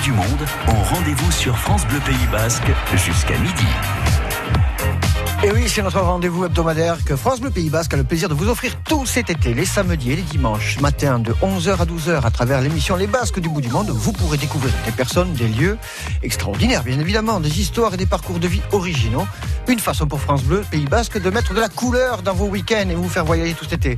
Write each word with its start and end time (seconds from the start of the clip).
du 0.00 0.12
monde 0.12 0.46
ont 0.68 0.82
rendez-vous 0.82 1.32
sur 1.32 1.56
France 1.58 1.86
Bleu 1.86 2.00
Pays 2.00 2.26
Basque 2.30 2.70
jusqu'à 2.94 3.38
midi. 3.38 3.66
Et 5.44 5.52
oui, 5.52 5.68
c'est 5.68 5.82
notre 5.82 6.00
rendez-vous 6.00 6.46
hebdomadaire 6.46 7.04
que 7.04 7.14
France 7.14 7.40
Bleu 7.40 7.50
Pays 7.50 7.68
Basque 7.68 7.92
a 7.92 7.96
le 7.98 8.04
plaisir 8.04 8.28
de 8.28 8.34
vous 8.34 8.48
offrir 8.48 8.72
tout 8.84 9.04
cet 9.04 9.28
été, 9.28 9.52
les 9.52 9.66
samedis 9.66 10.12
et 10.12 10.16
les 10.16 10.22
dimanches, 10.22 10.80
matin 10.80 11.18
de 11.18 11.32
11h 11.34 11.76
à 11.76 11.84
12h, 11.84 12.24
à 12.24 12.30
travers 12.30 12.60
l'émission 12.62 12.96
Les 12.96 13.06
Basques 13.06 13.38
du 13.38 13.48
bout 13.48 13.60
du 13.60 13.68
monde. 13.68 13.90
Vous 13.90 14.12
pourrez 14.12 14.38
découvrir 14.38 14.72
des 14.86 14.92
personnes, 14.92 15.34
des 15.34 15.46
lieux 15.46 15.76
extraordinaires, 16.22 16.82
bien 16.82 16.98
évidemment, 16.98 17.38
des 17.38 17.60
histoires 17.60 17.94
et 17.94 17.96
des 17.98 18.06
parcours 18.06 18.38
de 18.38 18.48
vie 18.48 18.62
originaux. 18.72 19.26
Une 19.68 19.78
façon 19.78 20.06
pour 20.06 20.20
France 20.20 20.42
Bleu 20.42 20.64
Pays 20.70 20.86
Basque 20.86 21.20
de 21.20 21.30
mettre 21.30 21.52
de 21.52 21.60
la 21.60 21.68
couleur 21.68 22.22
dans 22.22 22.34
vos 22.34 22.46
week-ends 22.46 22.88
et 22.88 22.94
vous 22.94 23.08
faire 23.08 23.24
voyager 23.24 23.52
tout 23.52 23.66
cet 23.68 23.84
été. 23.84 23.96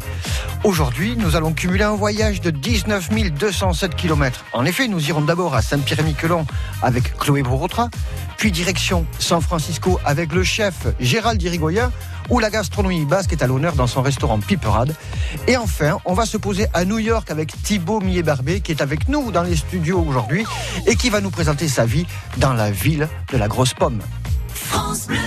Aujourd'hui, 0.65 1.15
nous 1.17 1.37
allons 1.37 1.53
cumuler 1.53 1.85
un 1.85 1.95
voyage 1.95 2.41
de 2.41 2.51
19 2.51 3.11
207 3.39 3.95
km. 3.95 4.45
En 4.53 4.65
effet, 4.65 4.89
nous 4.89 5.09
irons 5.09 5.21
d'abord 5.21 5.55
à 5.55 5.63
Saint-Pierre-et-Miquelon 5.63 6.47
avec 6.83 7.17
Chloé 7.17 7.43
Borotra, 7.43 7.91
puis 8.39 8.51
direction 8.53 9.05
San 9.19 9.43
Francisco 9.43 10.01
avec 10.07 10.33
le 10.33 10.43
chef 10.43 10.87
Gérald 11.01 11.39
Dirigoyen, 11.39 11.93
où 12.31 12.39
la 12.39 12.49
gastronomie 12.49 13.05
basque 13.05 13.33
est 13.33 13.43
à 13.43 13.47
l'honneur 13.47 13.75
dans 13.75 13.87
son 13.87 14.01
restaurant 14.01 14.39
Piperade. 14.39 14.95
Et 15.47 15.57
enfin, 15.57 15.99
on 16.07 16.15
va 16.15 16.25
se 16.25 16.39
poser 16.39 16.67
à 16.73 16.85
New 16.85 16.99
York 16.99 17.31
avec 17.31 17.53
Thibaut 17.63 18.01
Millet-Barbé, 18.01 18.61
qui 18.61 18.73
est 18.73 18.81
avec 18.81 19.09
nous 19.09 19.31
dans 19.33 19.43
les 19.43 19.57
studios 19.57 20.01
aujourd'hui 20.01 20.45
et 20.87 20.97
qui 20.97 21.11
va 21.11 21.21
nous 21.21 21.31
présenter 21.31 21.69
sa 21.69 21.85
vie 21.85 22.07
dans 22.39 22.55
la 22.55 22.71
ville 22.71 23.09
de 23.33 23.37
la 23.37 23.49
grosse 23.49 23.75
pomme. 23.75 24.01
France 24.55 25.09
Bleu. 25.09 25.19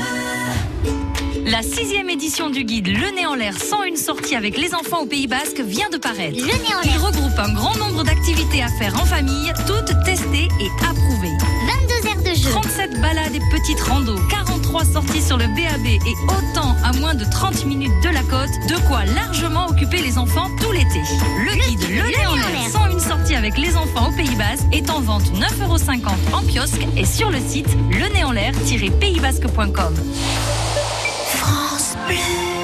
La 1.45 1.63
sixième 1.63 2.09
édition 2.09 2.49
du 2.49 2.63
guide 2.63 2.87
Le 2.87 3.15
Nez 3.15 3.25
en 3.25 3.35
l'air 3.35 3.57
sans 3.57 3.83
une 3.83 3.97
sortie 3.97 4.35
avec 4.35 4.57
les 4.57 4.73
enfants 4.73 5.01
au 5.01 5.05
Pays 5.05 5.27
Basque 5.27 5.59
vient 5.59 5.89
de 5.89 5.97
paraître. 5.97 6.37
Le 6.37 6.45
Nez 6.45 6.75
en 6.75 6.81
Il 6.83 6.91
l'air. 6.91 7.03
regroupe 7.03 7.37
un 7.37 7.51
grand 7.51 7.75
nombre 7.77 8.03
d'activités 8.03 8.63
à 8.63 8.69
faire 8.69 8.95
en 8.95 9.05
famille, 9.05 9.51
toutes 9.67 9.93
testées 10.05 10.47
et 10.61 10.85
approuvées. 10.85 11.35
22 12.41 12.55
heures 12.55 12.61
de 12.61 12.65
jeu. 12.67 12.89
37 12.89 12.99
balades 13.01 13.35
et 13.35 13.41
petites 13.51 13.81
randos, 13.81 14.17
43 14.29 14.85
sorties 14.85 15.21
sur 15.21 15.37
le 15.37 15.45
BAB 15.47 15.85
et 15.85 15.99
autant 16.25 16.75
à 16.83 16.91
moins 16.93 17.13
de 17.13 17.25
30 17.25 17.65
minutes 17.65 17.91
de 18.03 18.09
la 18.09 18.23
côte, 18.23 18.49
de 18.67 18.75
quoi 18.87 19.05
largement 19.05 19.67
occuper 19.67 20.01
les 20.01 20.17
enfants 20.17 20.49
tout 20.61 20.71
l'été. 20.71 21.01
Le, 21.45 21.53
guide 21.53 21.81
Le, 21.89 22.07
Nez 22.07 22.25
en 22.27 22.33
l'air 22.35 22.69
sans 22.69 22.89
une 22.89 22.99
sortie 22.99 23.35
avec 23.35 23.57
les 23.57 23.75
enfants 23.75 24.09
au 24.09 24.13
Pays 24.15 24.35
Basque 24.35 24.63
est 24.71 24.89
en 24.89 25.01
vente 25.01 25.25
9,50€ 25.33 25.99
en 26.33 26.41
kiosque 26.41 26.87
et 26.97 27.05
sur 27.05 27.29
le 27.29 27.39
site 27.39 27.67
lenéenlair-paysbasque.com. 27.91 29.93
France 31.35 31.95
Bleu. 32.07 32.60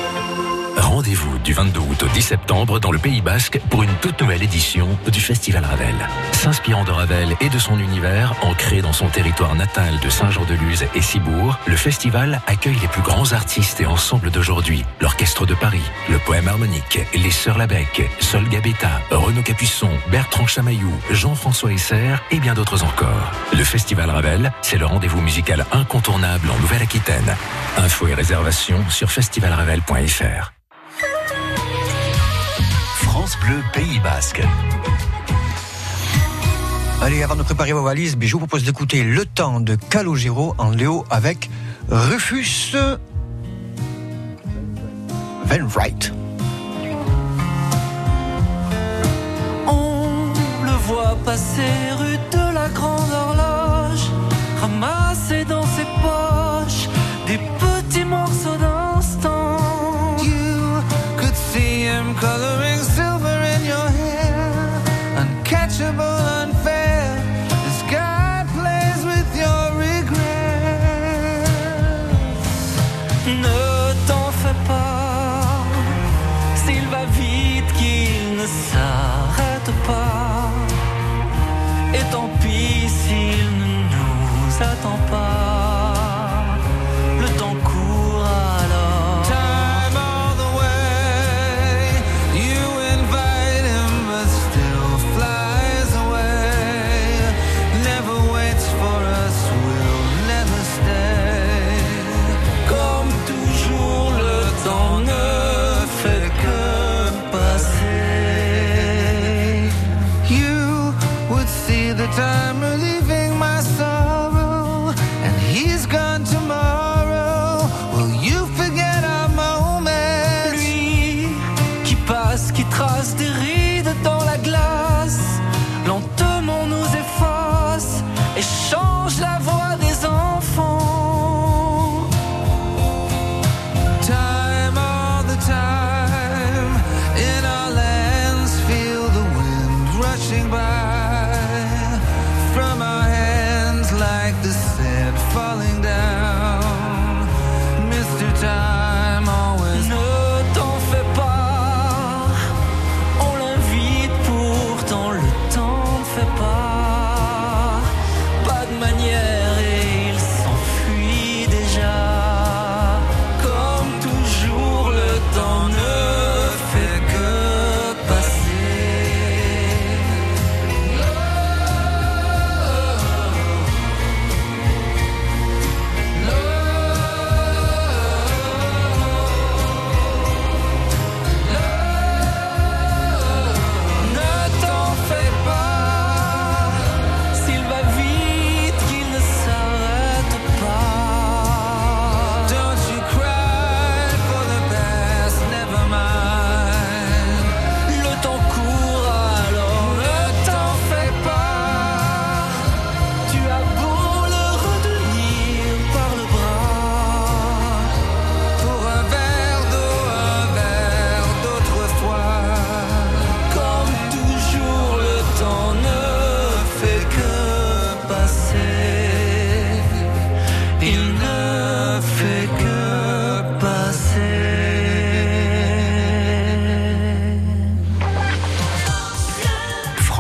Rendez-vous 1.07 1.39
du 1.39 1.53
22 1.53 1.79
août 1.79 2.03
au 2.03 2.07
10 2.07 2.21
septembre 2.21 2.79
dans 2.81 2.91
le 2.91 2.99
Pays 2.99 3.21
Basque 3.21 3.61
pour 3.69 3.81
une 3.81 3.93
toute 4.01 4.19
nouvelle 4.19 4.43
édition 4.43 4.89
du 5.09 5.21
Festival 5.21 5.63
Ravel. 5.63 5.95
S'inspirant 6.33 6.83
de 6.83 6.91
Ravel 6.91 7.33
et 7.39 7.47
de 7.47 7.57
son 7.57 7.79
univers, 7.79 8.33
ancré 8.41 8.81
dans 8.81 8.91
son 8.91 9.07
territoire 9.07 9.55
natal 9.55 9.97
de 10.03 10.09
Saint-Jean-de-Luz 10.09 10.83
et 10.95 11.01
Cibourg, 11.01 11.57
le 11.65 11.77
festival 11.77 12.41
accueille 12.45 12.77
les 12.81 12.89
plus 12.89 13.01
grands 13.03 13.31
artistes 13.31 13.79
et 13.79 13.85
ensembles 13.85 14.31
d'aujourd'hui. 14.31 14.83
L'Orchestre 14.99 15.45
de 15.45 15.53
Paris, 15.53 15.89
le 16.09 16.17
Poème 16.19 16.49
Harmonique, 16.49 16.99
les 17.13 17.31
Sœurs 17.31 17.57
Labec, 17.57 18.11
Sol 18.19 18.43
Gabetta, 18.49 18.99
Renaud 19.09 19.43
Capuçon, 19.43 19.91
Bertrand 20.11 20.45
Chamaillou, 20.45 20.91
Jean-François 21.09 21.71
Esser 21.71 22.15
et 22.31 22.39
bien 22.41 22.53
d'autres 22.53 22.83
encore. 22.83 23.31
Le 23.53 23.63
Festival 23.63 24.09
Ravel, 24.09 24.51
c'est 24.61 24.77
le 24.77 24.85
rendez-vous 24.85 25.21
musical 25.21 25.65
incontournable 25.71 26.49
en 26.49 26.59
Nouvelle-Aquitaine. 26.59 27.33
Infos 27.77 28.07
et 28.07 28.13
réservations 28.13 28.83
sur 28.89 29.09
festivalravel.fr. 29.09 30.56
Bleu 33.35 33.61
Pays 33.73 33.99
Basque. 33.99 34.41
Allez, 37.01 37.23
avant 37.23 37.35
de 37.35 37.43
préparer 37.43 37.73
vos 37.73 37.83
valises, 37.83 38.17
je 38.19 38.31
vous 38.31 38.39
propose 38.39 38.63
d'écouter 38.63 39.03
Le 39.03 39.25
temps 39.25 39.59
de 39.59 39.75
Calogero 39.75 40.55
en 40.57 40.69
Léo 40.69 41.03
avec 41.09 41.49
Rufus 41.89 42.75
Wainwright. 45.49 46.13
On 49.67 50.31
le 50.63 50.71
voit 50.87 51.17
passer 51.25 51.91
rue 51.99 52.17
de 52.31 52.53
la 52.53 52.69
Grande 52.69 53.11
Horloge, 53.11 53.56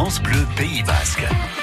France 0.07 0.21
Bleu 0.21 0.47
Pays 0.55 0.83
Basque. 0.83 1.56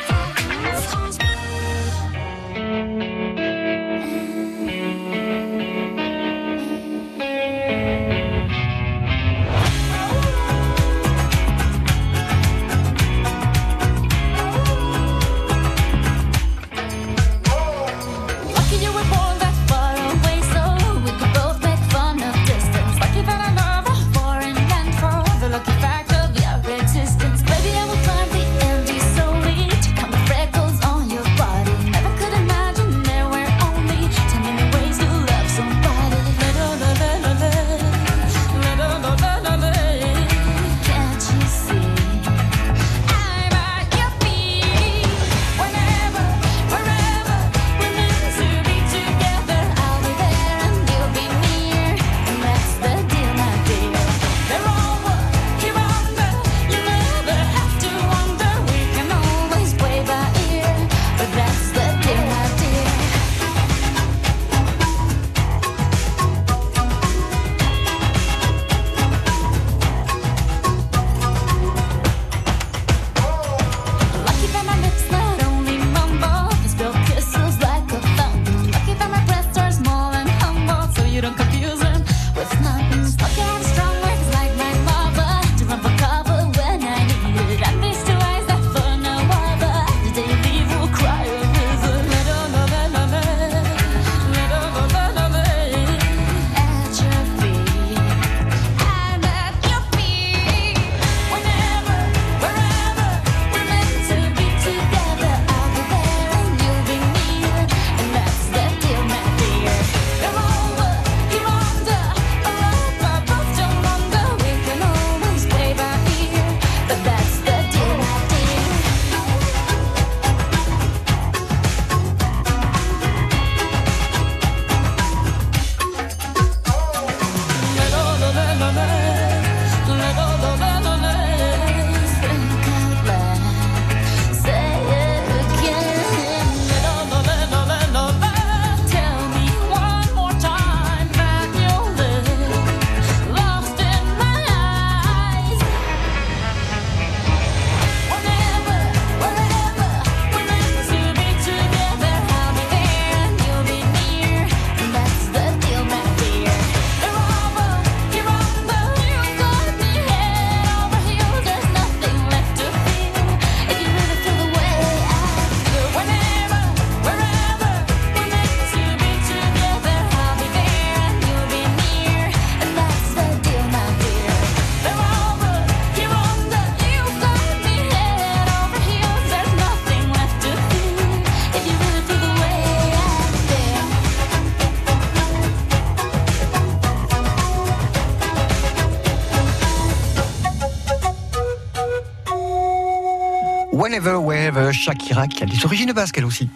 Whenever, 193.95 194.17
wherever, 194.17 194.73
Shakira, 194.73 195.29
qui 195.29 195.45
a 195.45 195.47
des 195.47 195.65
origines 195.65 195.93
basques 195.93 196.19
elle 196.19 196.25
aussi. 196.25 196.49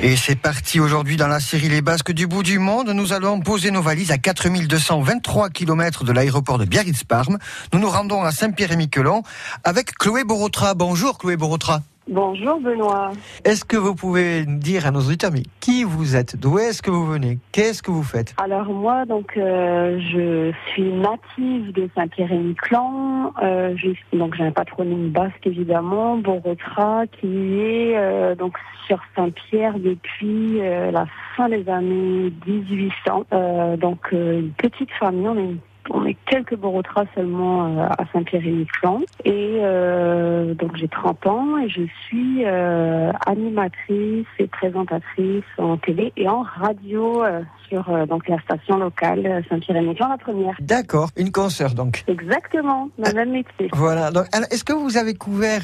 Et 0.00 0.16
c'est 0.16 0.36
parti 0.36 0.80
aujourd'hui 0.80 1.18
dans 1.18 1.28
la 1.28 1.38
série 1.38 1.68
Les 1.68 1.82
Basques 1.82 2.12
du 2.12 2.26
bout 2.26 2.42
du 2.42 2.58
monde. 2.58 2.88
Nous 2.88 3.12
allons 3.12 3.40
poser 3.40 3.70
nos 3.70 3.82
valises 3.82 4.10
à 4.10 4.16
4223 4.16 5.50
km 5.50 6.04
de 6.04 6.12
l'aéroport 6.12 6.56
de 6.56 6.64
Biarritz-Parme. 6.64 7.36
Nous 7.74 7.78
nous 7.78 7.90
rendons 7.90 8.22
à 8.22 8.32
Saint-Pierre-et-Miquelon 8.32 9.22
avec 9.64 9.92
Chloé 9.98 10.24
Borotra. 10.24 10.72
Bonjour 10.72 11.18
Chloé 11.18 11.36
Borotra. 11.36 11.82
Bonjour 12.10 12.58
Benoît. 12.58 13.10
Est-ce 13.44 13.66
que 13.66 13.76
vous 13.76 13.94
pouvez 13.94 14.46
nous 14.46 14.58
dire 14.58 14.86
à 14.86 14.90
nos 14.90 15.00
auditeurs 15.00 15.30
mais 15.30 15.42
qui 15.60 15.84
vous 15.84 16.16
êtes? 16.16 16.36
D'où 16.40 16.58
est-ce 16.58 16.80
que 16.80 16.90
vous 16.90 17.04
venez? 17.04 17.38
Qu'est-ce 17.52 17.82
que 17.82 17.90
vous 17.90 18.02
faites? 18.02 18.34
Alors 18.42 18.72
moi 18.72 19.04
donc 19.04 19.36
euh, 19.36 20.00
je 20.00 20.50
suis 20.70 20.90
native 20.90 21.70
de 21.72 21.86
Saint-Pierre-et-Miquelon. 21.94 23.32
Euh, 23.42 23.74
donc 24.14 24.34
j'ai 24.36 24.44
un 24.44 24.52
patronyme 24.52 25.10
basque 25.10 25.46
évidemment, 25.46 26.16
Borotra, 26.16 27.04
qui 27.20 27.60
est 27.60 27.98
euh, 27.98 28.34
donc 28.34 28.56
sur 28.86 29.00
Saint-Pierre 29.14 29.78
depuis 29.78 30.60
la 30.60 31.04
fin 31.36 31.50
des 31.50 31.68
années 31.68 32.32
1800. 32.46 33.26
Euh, 33.34 33.76
donc 33.76 34.12
une 34.12 34.52
petite 34.56 34.90
famille, 34.98 35.28
on 35.28 35.36
est 35.36 35.44
une 35.44 35.58
on 35.90 36.04
est 36.06 36.16
quelques 36.26 36.56
Borotras 36.56 37.06
seulement 37.14 37.66
euh, 37.78 37.86
à 37.88 38.04
Saint-Pierre-et-Miquelon. 38.12 39.02
Et 39.24 39.58
euh, 39.62 40.54
donc 40.54 40.76
j'ai 40.76 40.88
30 40.88 41.26
ans 41.26 41.58
et 41.58 41.68
je 41.68 41.82
suis 42.06 42.44
euh, 42.44 43.10
animatrice 43.26 44.26
et 44.38 44.46
présentatrice 44.46 45.44
en 45.58 45.76
télé 45.76 46.12
et 46.16 46.28
en 46.28 46.42
radio 46.42 47.24
euh, 47.24 47.40
sur 47.68 48.06
donc 48.06 48.28
la 48.28 48.38
station 48.40 48.78
locale 48.78 49.44
Saint-Pierre-et-Miquelon, 49.50 50.08
la 50.08 50.16
première. 50.18 50.54
D'accord, 50.60 51.10
une 51.16 51.30
consoeur 51.32 51.74
donc. 51.74 52.02
Exactement, 52.08 52.88
le 52.98 53.12
même 53.14 53.30
métier. 53.32 53.68
Voilà. 53.74 54.10
Donc, 54.10 54.24
est-ce 54.50 54.64
que 54.64 54.72
vous 54.72 54.96
avez 54.96 55.14
couvert 55.14 55.62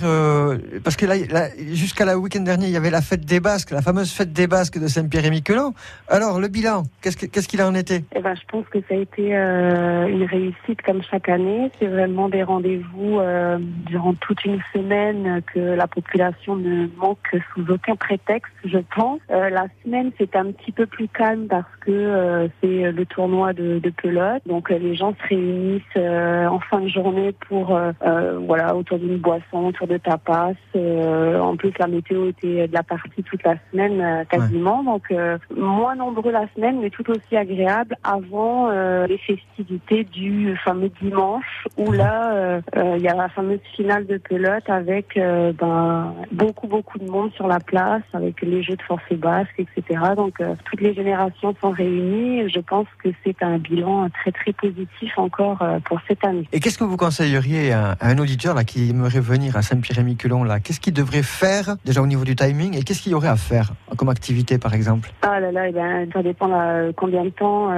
parce 0.83 0.97
que 0.97 1.07
là, 1.07 1.15
là, 1.31 1.47
jusqu'à 1.73 2.05
la 2.05 2.19
week-end 2.19 2.41
dernier, 2.41 2.67
il 2.67 2.73
y 2.73 2.77
avait 2.77 2.91
la 2.91 3.01
fête 3.01 3.25
des 3.25 3.41
Basques, 3.41 3.71
la 3.71 3.81
fameuse 3.83 4.13
fête 4.13 4.33
des 4.33 4.47
Basques 4.47 4.79
de 4.79 4.87
Saint-Pierre-et-Miquelon. 4.87 5.73
Alors, 6.09 6.41
le 6.41 6.49
bilan, 6.49 6.83
qu'est-ce 7.01 7.17
que- 7.17 7.27
qu'est-ce 7.27 7.49
qu'il 7.49 7.63
en 7.63 7.75
était? 7.75 8.05
Eh 8.15 8.21
ben, 8.21 8.35
je 8.35 8.43
pense 8.51 8.67
que 8.69 8.79
ça 8.89 8.95
a 8.95 8.99
été 8.99 9.35
une 10.15 10.25
réussite 10.25 10.81
comme 10.83 11.03
chaque 11.03 11.29
année. 11.29 11.71
C'est 11.79 11.89
vraiment 11.89 12.29
des 12.29 12.43
rendez-vous 12.43 13.19
euh, 13.19 13.59
durant 13.87 14.15
toute 14.15 14.45
une 14.45 14.61
semaine 14.73 15.43
que 15.53 15.59
la 15.59 15.87
population 15.87 16.57
ne 16.57 16.87
manque 16.97 17.37
sous 17.53 17.71
aucun 17.71 17.97
prétexte, 17.97 18.53
je 18.65 18.79
pense. 18.95 19.21
Euh, 19.31 19.51
la 19.51 19.67
semaine, 19.83 20.13
c'est 20.19 20.37
un 20.37 20.53
petit 20.53 20.73
peu 20.73 20.87
plus 20.87 21.09
calme 21.09 21.47
parce 21.49 21.71
que 21.81 21.91
euh, 21.91 22.49
c'est 22.61 22.93
le 22.93 23.07
tournoi 23.07 23.53
de, 23.53 23.79
de 23.79 23.91
pelote. 23.91 24.43
Donc, 24.47 24.71
euh, 24.71 24.79
les 24.79 24.95
gens 24.95 25.15
se 25.15 25.29
réunissent 25.29 25.83
euh, 25.97 26.47
en 26.47 26.61
fin 26.61 26.81
de 26.81 26.89
journée 26.89 27.35
pour, 27.49 27.77
euh, 27.77 28.39
voilà, 28.47 28.77
autour 28.77 28.99
d'une 28.99 29.19
boisson, 29.19 29.67
autour 29.67 29.89
de 29.89 29.97
tapas. 29.99 30.53
Euh, 30.77 31.41
en 31.41 31.57
plus, 31.57 31.73
la 31.79 31.89
météo 31.89 32.29
était 32.29 32.69
de 32.69 32.73
la 32.73 32.83
partie 32.83 33.23
toute 33.23 33.43
la 33.45 33.57
semaine 33.71 34.25
quasiment. 34.31 34.85
Donc, 34.85 35.05
euh, 35.11 35.39
moins 35.57 35.97
nombreux 35.97 36.31
la 36.31 36.47
semaine, 36.55 36.79
mais 36.81 36.91
tout 36.91 37.09
aussi 37.11 37.37
agréable 37.37 37.97
avant 38.05 38.69
euh, 38.71 39.07
les 39.07 39.19
festivités 39.19 40.04
du 40.05 40.57
fameux 40.65 40.91
dimanche 41.01 41.67
où 41.77 41.93
là, 41.93 42.33
euh, 42.33 42.61
euh, 42.77 42.95
il 42.97 43.03
y 43.03 43.09
a 43.09 43.15
la 43.15 43.29
fameuse 43.29 43.61
finale 43.75 44.07
de 44.07 44.19
pelote 44.19 44.69
avec 44.69 45.17
euh, 45.17 45.53
ben, 45.53 46.15
beaucoup, 46.33 46.67
beaucoup 46.67 46.99
de 46.99 47.09
monde 47.09 47.33
sur 47.35 47.47
la 47.47 47.61
place, 47.61 48.03
avec 48.13 48.41
les 48.43 48.63
jeux 48.63 48.77
de 48.77 48.83
forfait 48.83 49.17
basque, 49.17 49.59
etc. 49.59 50.01
Donc, 50.17 50.41
euh, 50.41 50.55
toutes 50.65 50.81
les 50.81 50.95
générations 50.95 51.55
sont 51.61 51.71
réunies. 51.71 52.49
Je 52.49 52.61
pense 52.61 52.87
que 53.03 53.09
c'est 53.25 53.43
un 53.43 53.59
bilan 53.59 54.09
très, 54.11 54.33
très 54.33 54.53
positif 54.53 55.19
encore 55.19 55.63
pour 55.85 56.01
cette 56.09 56.25
année. 56.25 56.49
Et 56.53 56.61
qu'est-ce 56.61 56.79
que 56.79 56.85
vous 56.85 56.97
conseilleriez 56.97 57.73
à, 57.73 57.93
à 58.01 58.09
un 58.09 58.19
auditeur 58.19 58.55
là, 58.55 58.65
qui 58.65 58.91
aimerait 58.91 59.21
venir 59.21 59.57
à 59.57 59.63
Saint-Pierre-et-Miquelon 59.63 60.45
là? 60.45 60.61
Qu'est-ce 60.61 60.81
qu'il 60.81 60.95
devrait 60.95 61.23
faire 61.23 61.77
déjà 61.85 62.03
au 62.03 62.07
niveau 62.07 62.25
du 62.25 62.37
timing 62.37 62.77
et 62.77 62.83
qu'est-ce 62.83 63.03
qu'il 63.03 63.13
y 63.13 63.15
aurait 63.15 63.29
à 63.29 63.37
faire 63.37 63.73
comme 63.97 64.09
activité 64.09 64.59
par 64.59 64.75
exemple? 64.75 65.11
Ah 65.23 65.41
là 65.41 65.53
là, 65.53 65.69
eh 65.69 65.73
ben, 65.73 66.09
ça 66.13 66.23
dépend 66.23 66.49
là, 66.49 66.93
combien 66.97 67.25
de 67.25 67.31
temps, 67.31 67.71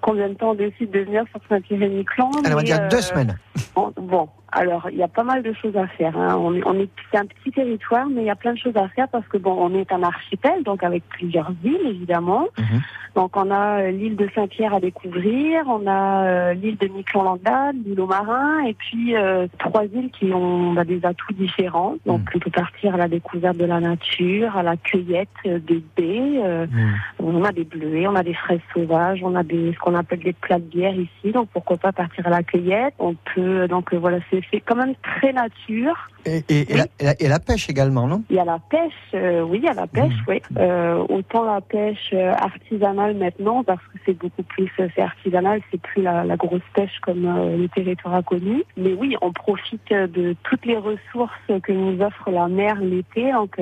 combien 0.00 0.28
de 0.28 0.34
temps 0.34 0.50
on 0.50 0.54
décide 0.54 0.90
de 0.90 1.00
venir 1.00 1.24
sur 1.30 1.37
Saint-Pierre-et-Miquelon. 1.48 2.30
Alors, 2.44 2.52
on 2.52 2.56
va 2.56 2.62
dire 2.62 2.80
euh, 2.80 2.88
deux 2.88 3.00
semaines. 3.00 3.38
Bon, 3.74 3.92
bon, 3.96 4.28
alors 4.52 4.88
il 4.90 4.98
y 4.98 5.02
a 5.02 5.08
pas 5.08 5.24
mal 5.24 5.42
de 5.42 5.52
choses 5.52 5.76
à 5.76 5.86
faire. 5.86 6.16
Hein. 6.16 6.36
On, 6.38 6.54
est- 6.54 6.62
on 6.66 6.74
est, 6.78 6.88
c'est 7.10 7.18
un 7.18 7.26
petit 7.26 7.50
territoire, 7.52 8.06
mais 8.08 8.22
il 8.22 8.26
y 8.26 8.30
a 8.30 8.36
plein 8.36 8.52
de 8.54 8.58
choses 8.58 8.76
à 8.76 8.88
faire 8.88 9.08
parce 9.08 9.26
que 9.28 9.36
bon, 9.38 9.54
on 9.58 9.74
est 9.74 9.90
un 9.92 10.02
archipel, 10.02 10.62
donc 10.64 10.82
avec 10.82 11.02
plusieurs 11.08 11.50
îles 11.64 11.86
évidemment. 11.86 12.46
Mhm. 12.58 12.80
Donc 13.14 13.36
on 13.36 13.50
a 13.50 13.80
euh, 13.82 13.90
l'île 13.90 14.16
de 14.16 14.28
Saint-Pierre 14.34 14.74
à 14.74 14.80
découvrir, 14.80 15.64
on 15.66 15.86
a 15.86 16.24
euh, 16.24 16.54
l'île 16.54 16.76
de 16.76 16.86
Miquelon-Landade, 16.88 17.76
l'île 17.84 18.00
aux 18.00 18.06
Marins, 18.06 18.60
et 18.64 18.74
puis 18.74 19.16
euh, 19.16 19.46
trois 19.58 19.84
îles 19.86 20.10
qui 20.10 20.32
ont 20.32 20.72
bah, 20.74 20.84
des 20.84 21.04
atouts 21.04 21.32
différents. 21.32 21.96
Donc 22.06 22.20
on 22.34 22.38
peut 22.38 22.50
partir 22.50 22.94
à 22.94 22.98
la 22.98 23.08
découverte 23.08 23.56
de 23.56 23.64
la 23.64 23.80
nature, 23.80 24.56
à 24.56 24.62
la 24.62 24.76
cueillette 24.76 25.28
euh, 25.46 25.58
des 25.58 25.82
baies. 25.96 26.40
euh, 26.44 26.66
Mhm. 26.68 26.94
on 27.20 27.44
a 27.44 27.52
des 27.52 27.64
bleuets, 27.64 28.06
on 28.06 28.14
a 28.14 28.22
des 28.22 28.34
fraises 28.34 28.60
sauvages, 28.74 29.20
on 29.24 29.34
a 29.34 29.42
des 29.42 29.72
ce 29.72 29.78
qu'on 29.78 29.94
appelle 29.94 30.20
des 30.20 30.32
plats 30.32 30.58
de 30.58 30.64
bière 30.64 30.94
ici, 30.94 31.32
donc 31.32 31.48
pourquoi 31.52 31.76
pas 31.76 31.92
partir 31.92 32.26
à 32.26 32.30
la 32.30 32.42
cueillette? 32.42 32.94
On 32.98 33.14
peut 33.34 33.66
donc 33.68 33.92
voilà, 33.94 34.18
c'est 34.30 34.37
c'est 34.50 34.60
quand 34.60 34.76
même 34.76 34.94
très 34.96 35.32
nature. 35.32 35.96
Et, 36.26 36.42
et- 36.48 36.72
et 36.72 36.76
la, 36.76 36.84
et 36.98 37.04
la- 37.04 37.14
et 37.22 37.28
la 37.28 37.38
pêche 37.38 37.70
également, 37.70 38.06
non? 38.06 38.22
Il 38.28 38.36
y 38.36 38.38
a 38.40 38.44
la 38.44 38.58
pêche, 38.58 38.92
euh, 39.14 39.42
oui, 39.42 39.58
il 39.62 39.64
y 39.64 39.68
a 39.68 39.72
la 39.74 39.86
pêche, 39.86 40.12
oui. 40.26 40.42
Euh, 40.58 41.04
autant 41.08 41.44
la 41.44 41.60
pêche 41.60 42.10
euh, 42.12 42.32
artisanale 42.32 43.16
maintenant, 43.16 43.62
parce 43.62 43.80
que 43.92 43.98
c'est 44.04 44.18
beaucoup 44.18 44.42
plus, 44.42 44.70
c'est 44.76 45.00
artisanal, 45.00 45.60
c'est 45.70 45.80
plus 45.80 46.02
la, 46.02 46.24
la 46.24 46.36
grosse 46.36 46.60
pêche 46.74 46.98
comme 47.02 47.24
euh, 47.24 47.56
le 47.56 47.68
territoire 47.68 48.16
a 48.16 48.22
connu. 48.22 48.64
Mais 48.76 48.92
oui, 48.94 49.16
on 49.22 49.32
profite 49.32 49.88
de 49.92 50.34
toutes 50.42 50.66
les 50.66 50.76
ressources 50.76 51.32
que 51.62 51.72
nous 51.72 52.02
offre 52.02 52.30
la 52.30 52.48
mer 52.48 52.76
l'été. 52.80 53.32
Donc, 53.32 53.56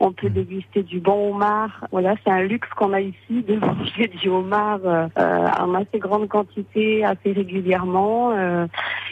on 0.00 0.12
peut 0.12 0.30
déguster 0.30 0.82
du 0.82 1.00
bon 1.00 1.30
homard. 1.34 1.86
Voilà, 1.92 2.14
c'est 2.24 2.30
un 2.30 2.42
luxe 2.42 2.68
qu'on 2.76 2.92
a 2.92 3.00
ici 3.00 3.42
de 3.48 3.56
manger 3.66 4.08
du 4.08 4.28
homard 4.28 4.80
en 5.16 5.74
assez 5.74 5.98
grande 5.98 6.28
quantité, 6.28 7.04
assez 7.04 7.32
régulièrement. 7.32 8.32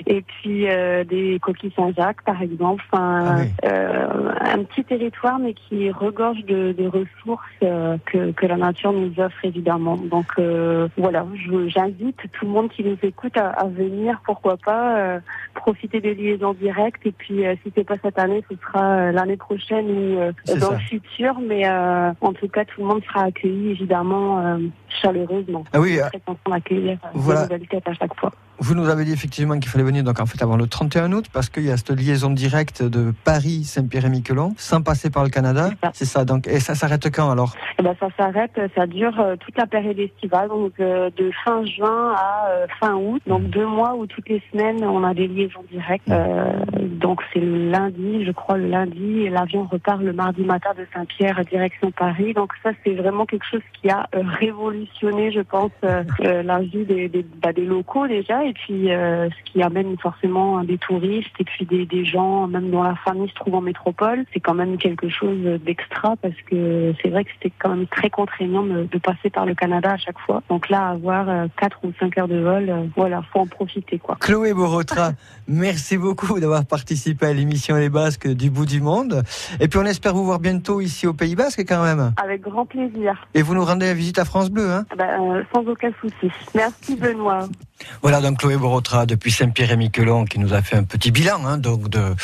et 0.07 0.21
puis 0.23 0.67
des 1.09 1.39
coquilles 1.41 1.73
Saint-Jacques, 1.75 2.23
par 2.25 2.41
exemple. 2.43 2.58
Enfin, 2.63 3.25
Ah 3.27 3.37
oui. 3.41 3.49
euh, 3.65 4.33
un 4.41 4.63
petit 4.65 4.85
territoire, 4.85 5.39
mais 5.39 5.55
qui 5.55 5.91
regorge 5.91 6.45
de, 6.45 6.73
de 6.73 6.87
ressources 6.87 7.45
euh, 7.63 7.97
que, 8.07 8.33
que 8.33 8.47
la 8.47 8.57
nature 8.57 8.93
nous 8.93 9.13
offre, 9.19 9.37
évidemment. 9.45 9.97
Donc 9.97 10.27
euh, 10.39 10.89
voilà, 10.97 11.27
j'invite 11.69 12.17
tout 12.33 12.45
le 12.47 12.51
monde 12.51 12.71
qui 12.71 12.85
nous 12.85 12.97
écoute 13.03 13.37
à, 13.37 13.49
à 13.51 13.67
venir, 13.67 14.21
pourquoi 14.25 14.57
pas, 14.57 15.21
profiter 15.55 16.01
des 16.01 16.15
liaisons 16.15 16.55
directes. 16.55 17.05
Et 17.07 17.13
puis, 17.13 17.43
si 17.63 17.73
c'est 17.75 17.85
pas 17.85 17.97
cette 18.03 18.19
année, 18.19 18.45
ce 18.51 18.57
sera 18.57 19.13
l'année 19.13 19.37
prochaine 19.37 19.87
ou 19.91 20.17
dans 20.47 20.61
ça. 20.61 20.73
le 20.73 20.79
futur. 20.79 21.39
Mais 21.41 21.69
en 21.69 22.33
tout 22.33 22.49
cas, 22.49 22.65
tout 22.65 22.81
le 22.81 22.87
monde 22.87 23.03
sera 23.05 23.25
accueilli, 23.25 23.71
évidemment, 23.71 24.59
chaleureusement. 25.03 25.65
Ah 25.73 25.81
oui, 25.81 25.99
euh, 25.99 26.09
très 26.09 26.21
content 26.21 26.51
d'accueillir 26.51 26.99
euh, 27.05 27.09
voilà. 27.15 27.47
des 27.47 27.55
nouvelles 27.55 27.69
têtes 27.69 27.89
à 27.89 27.95
chaque 27.95 28.15
fois. 28.19 28.33
Vous 28.61 28.75
nous 28.75 28.89
avez 28.89 29.05
dit 29.05 29.13
effectivement 29.13 29.59
qu'il 29.59 29.71
fallait 29.71 29.85
venir 29.85 30.03
donc 30.03 30.19
en 30.19 30.27
fait 30.27 30.43
avant 30.43 30.57
le 30.57 30.67
31 30.67 31.13
août 31.13 31.27
parce 31.33 31.49
qu'il 31.49 31.65
y 31.65 31.71
a 31.71 31.77
cette 31.77 31.91
liaison 31.91 32.31
directe 32.31 32.83
de 32.83 33.15
Paris 33.25 33.63
Saint-Pierre-et-Miquelon 33.63 34.55
sans 34.57 34.83
passer 34.83 35.11
par 35.11 35.23
le 35.23 35.31
Canada. 35.31 35.71
C'est 35.93 36.05
ça. 36.05 36.25
Donc 36.25 36.49
et 36.49 36.59
ça 36.59 36.75
s'arrête 36.75 37.09
quand 37.15 37.31
alors? 37.31 37.55
Eh 37.79 37.83
ben, 37.85 37.95
ça 38.01 38.09
s'arrête, 38.17 38.61
ça 38.75 38.87
dure 38.89 39.19
euh, 39.21 39.37
toute 39.37 39.57
la 39.57 39.67
période 39.67 39.99
estivale, 39.99 40.49
donc 40.49 40.73
euh, 40.81 41.09
de 41.17 41.31
fin 41.45 41.65
juin 41.65 42.15
à 42.17 42.49
euh, 42.49 42.67
fin 42.81 42.95
août, 42.95 43.23
donc 43.29 43.45
deux 43.45 43.67
mois 43.67 43.95
où 43.95 44.07
toutes 44.07 44.29
les 44.29 44.43
semaines 44.51 44.85
on 44.85 45.05
a 45.05 45.15
des 45.15 45.29
liaisons 45.29 45.65
directes. 45.71 46.09
Euh, 46.09 46.65
donc 46.77 47.21
c'est 47.33 47.41
le 47.41 47.71
lundi, 47.71 48.25
je 48.25 48.33
crois 48.33 48.57
le 48.57 48.67
lundi, 48.67 49.21
et 49.21 49.31
l'avion 49.31 49.69
repart 49.71 50.03
le 50.03 50.13
mardi 50.13 50.43
matin 50.43 50.71
de 50.77 50.85
Saint-Pierre 50.93 51.45
direction 51.45 51.93
Paris. 51.93 52.35
Donc 52.35 52.53
ça 52.65 52.71
c'est 52.85 52.95
vraiment 52.95 53.25
quelque 53.25 53.47
chose 53.47 53.63
qui 53.81 53.89
a 53.89 54.09
révolutionné, 54.13 55.31
je 55.31 55.41
pense, 55.41 55.71
la 56.19 56.59
vie 56.59 56.85
des, 56.85 57.09
des, 57.09 57.25
bah, 57.41 57.53
des 57.53 57.65
locaux 57.65 58.09
déjà, 58.09 58.45
et 58.49 58.53
puis 58.53 58.93
euh, 58.93 59.29
ce 59.29 59.53
qui 59.53 59.63
amène 59.63 59.97
forcément 59.99 60.63
des 60.65 60.79
touristes 60.79 61.31
et 61.39 61.45
puis 61.45 61.67
des, 61.67 61.87
des 61.87 62.05
gens, 62.05 62.47
même 62.47 62.71
dont 62.71 62.83
la 62.83 62.97
famille 62.97 63.29
se 63.29 63.35
trouve 63.35 63.55
en 63.55 63.61
métropole. 63.61 64.25
C'est 64.33 64.41
quand 64.41 64.55
même 64.55 64.79
quelque 64.79 65.09
chose 65.09 65.61
d'extra 65.65 66.15
parce 66.21 66.35
que 66.51 66.95
c'est 67.03 67.11
vrai 67.11 67.25
que 67.25 67.31
c'était 67.35 67.55
quand 67.59 67.71
même 67.71 67.87
très 67.87 68.11
contraignant 68.11 68.65
de, 68.65 68.85
de 68.85 68.99
passer 68.99 69.31
par 69.31 69.47
le 69.47 69.55
Canada 69.55 69.93
à 69.93 69.97
chaque 69.97 70.19
fois. 70.21 70.43
Donc 70.49 70.69
là, 70.69 70.89
avoir 70.89 71.29
euh, 71.29 71.47
4 71.61 71.79
ou 71.85 71.93
5 71.99 72.19
heures 72.19 72.29
de 72.29 72.39
vol, 72.39 72.71
euh, 72.71 72.87
voilà, 72.97 73.23
faut 73.33 73.41
en 73.41 73.47
profiter 73.47 73.99
quoi. 73.99 74.17
Chloé 74.21 74.55
Borotra, 74.55 75.13
merci 75.49 75.97
beaucoup 75.99 76.41
d'avoir 76.41 76.65
participé 76.65 77.27
à 77.27 77.33
l'émission 77.33 77.77
Les 77.77 77.89
Basques 77.89 78.29
du 78.29 78.51
bout 78.51 78.67
du 78.67 78.81
monde. 78.81 79.23
Et 79.61 79.69
puis 79.69 79.79
on 79.79 79.85
espère 79.85 80.15
vous 80.15 80.25
voir 80.25 80.39
bientôt 80.39 80.81
ici 80.81 81.07
au 81.07 81.13
Pays 81.13 81.37
Basque 81.37 81.65
quand 81.67 81.83
même. 81.83 82.13
Avec 82.23 82.43
grand 82.43 82.67
plaisir, 82.67 83.27
Et 83.35 83.43
vous 83.43 83.55
nous 83.55 83.65
rendez 83.65 83.87
la 83.87 83.95
visite 83.95 84.19
à 84.19 84.25
France 84.25 84.51
Bleu. 84.51 84.71
Hein 84.71 84.85
Ben, 84.97 85.21
euh, 85.21 85.43
sans 85.55 85.63
aucun 85.67 85.91
souci. 86.01 86.31
Merci 86.55 86.97
Benoît. 86.97 87.47
voilà 88.03 88.21
donc 88.21 88.39
Chloé 88.39 88.57
Borotra 88.57 89.07
depuis 89.07 89.31
Saint-Pierre-et-Miquelon 89.31 90.25
qui 90.25 90.39
nous 90.39 90.55
a 90.55 90.63
fait 90.63 90.77
un 90.77 90.85
petit 90.85 91.11
bilan 91.11 91.45
hein, 91.45 91.59
donc 91.59 91.89
de 91.89 91.99
euh, 91.99 92.15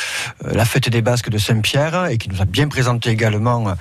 la 0.43 0.65
fête 0.65 0.89
des 0.89 1.01
Basques 1.01 1.29
de 1.29 1.37
Saint-Pierre 1.37 2.07
et 2.07 2.17
qui 2.17 2.29
nous 2.29 2.41
a 2.41 2.45
bien 2.45 2.67
présenté 2.67 3.09
également 3.09 3.69
euh, 3.69 3.73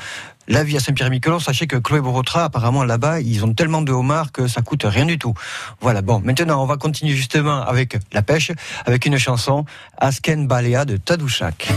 la 0.49 0.63
vie 0.63 0.77
à 0.77 0.81
Saint-Pierre-et-Miquelon. 0.81 1.39
Sachez 1.39 1.67
que 1.67 1.77
Chloé 1.77 2.01
Borotra, 2.01 2.45
apparemment 2.45 2.85
là-bas, 2.85 3.21
ils 3.21 3.45
ont 3.45 3.55
tellement 3.55 3.83
de 3.83 3.93
homards 3.93 4.33
que 4.33 4.47
ça 4.47 4.61
coûte 4.61 4.85
rien 4.85 5.07
du 5.07 5.19
tout. 5.19 5.35
Voilà, 5.81 6.03
bon, 6.03 6.21
maintenant 6.21 6.63
on 6.63 6.67
va 6.67 6.77
continuer 6.77 7.15
justement 7.15 7.63
avec 7.63 7.99
la 8.13 8.23
pêche, 8.23 8.53
avec 8.85 9.07
une 9.07 9.19
chanson, 9.19 9.65
Asken 9.99 10.47
Balea 10.47 10.85
de 10.85 10.97
Tadouchak. 10.97 11.73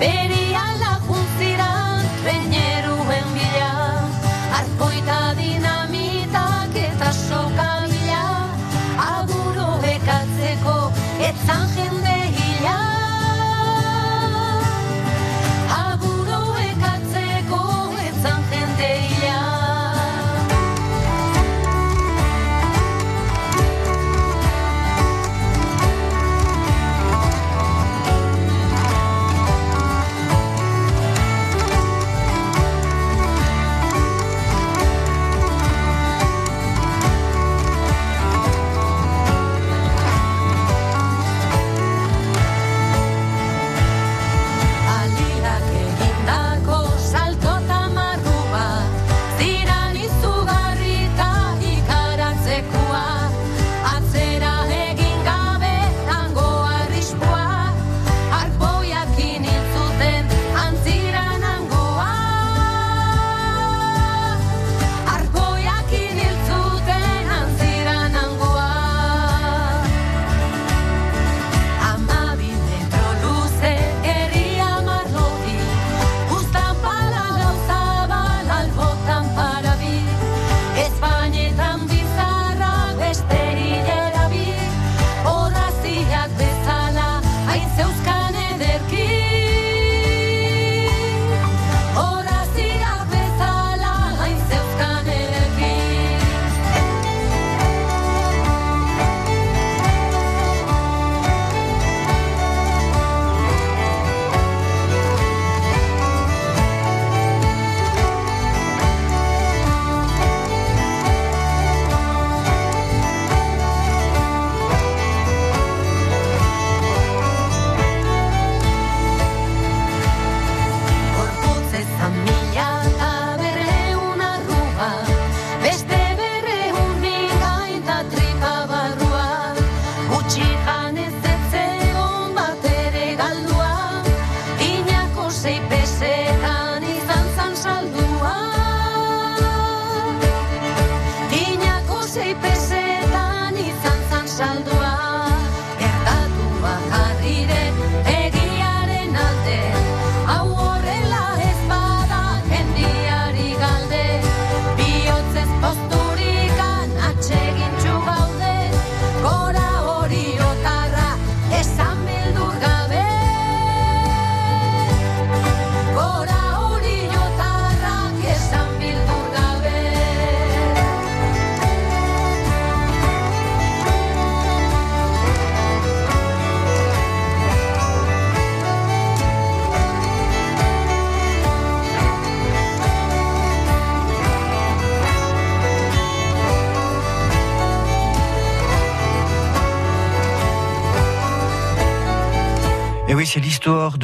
Baby 0.00 0.39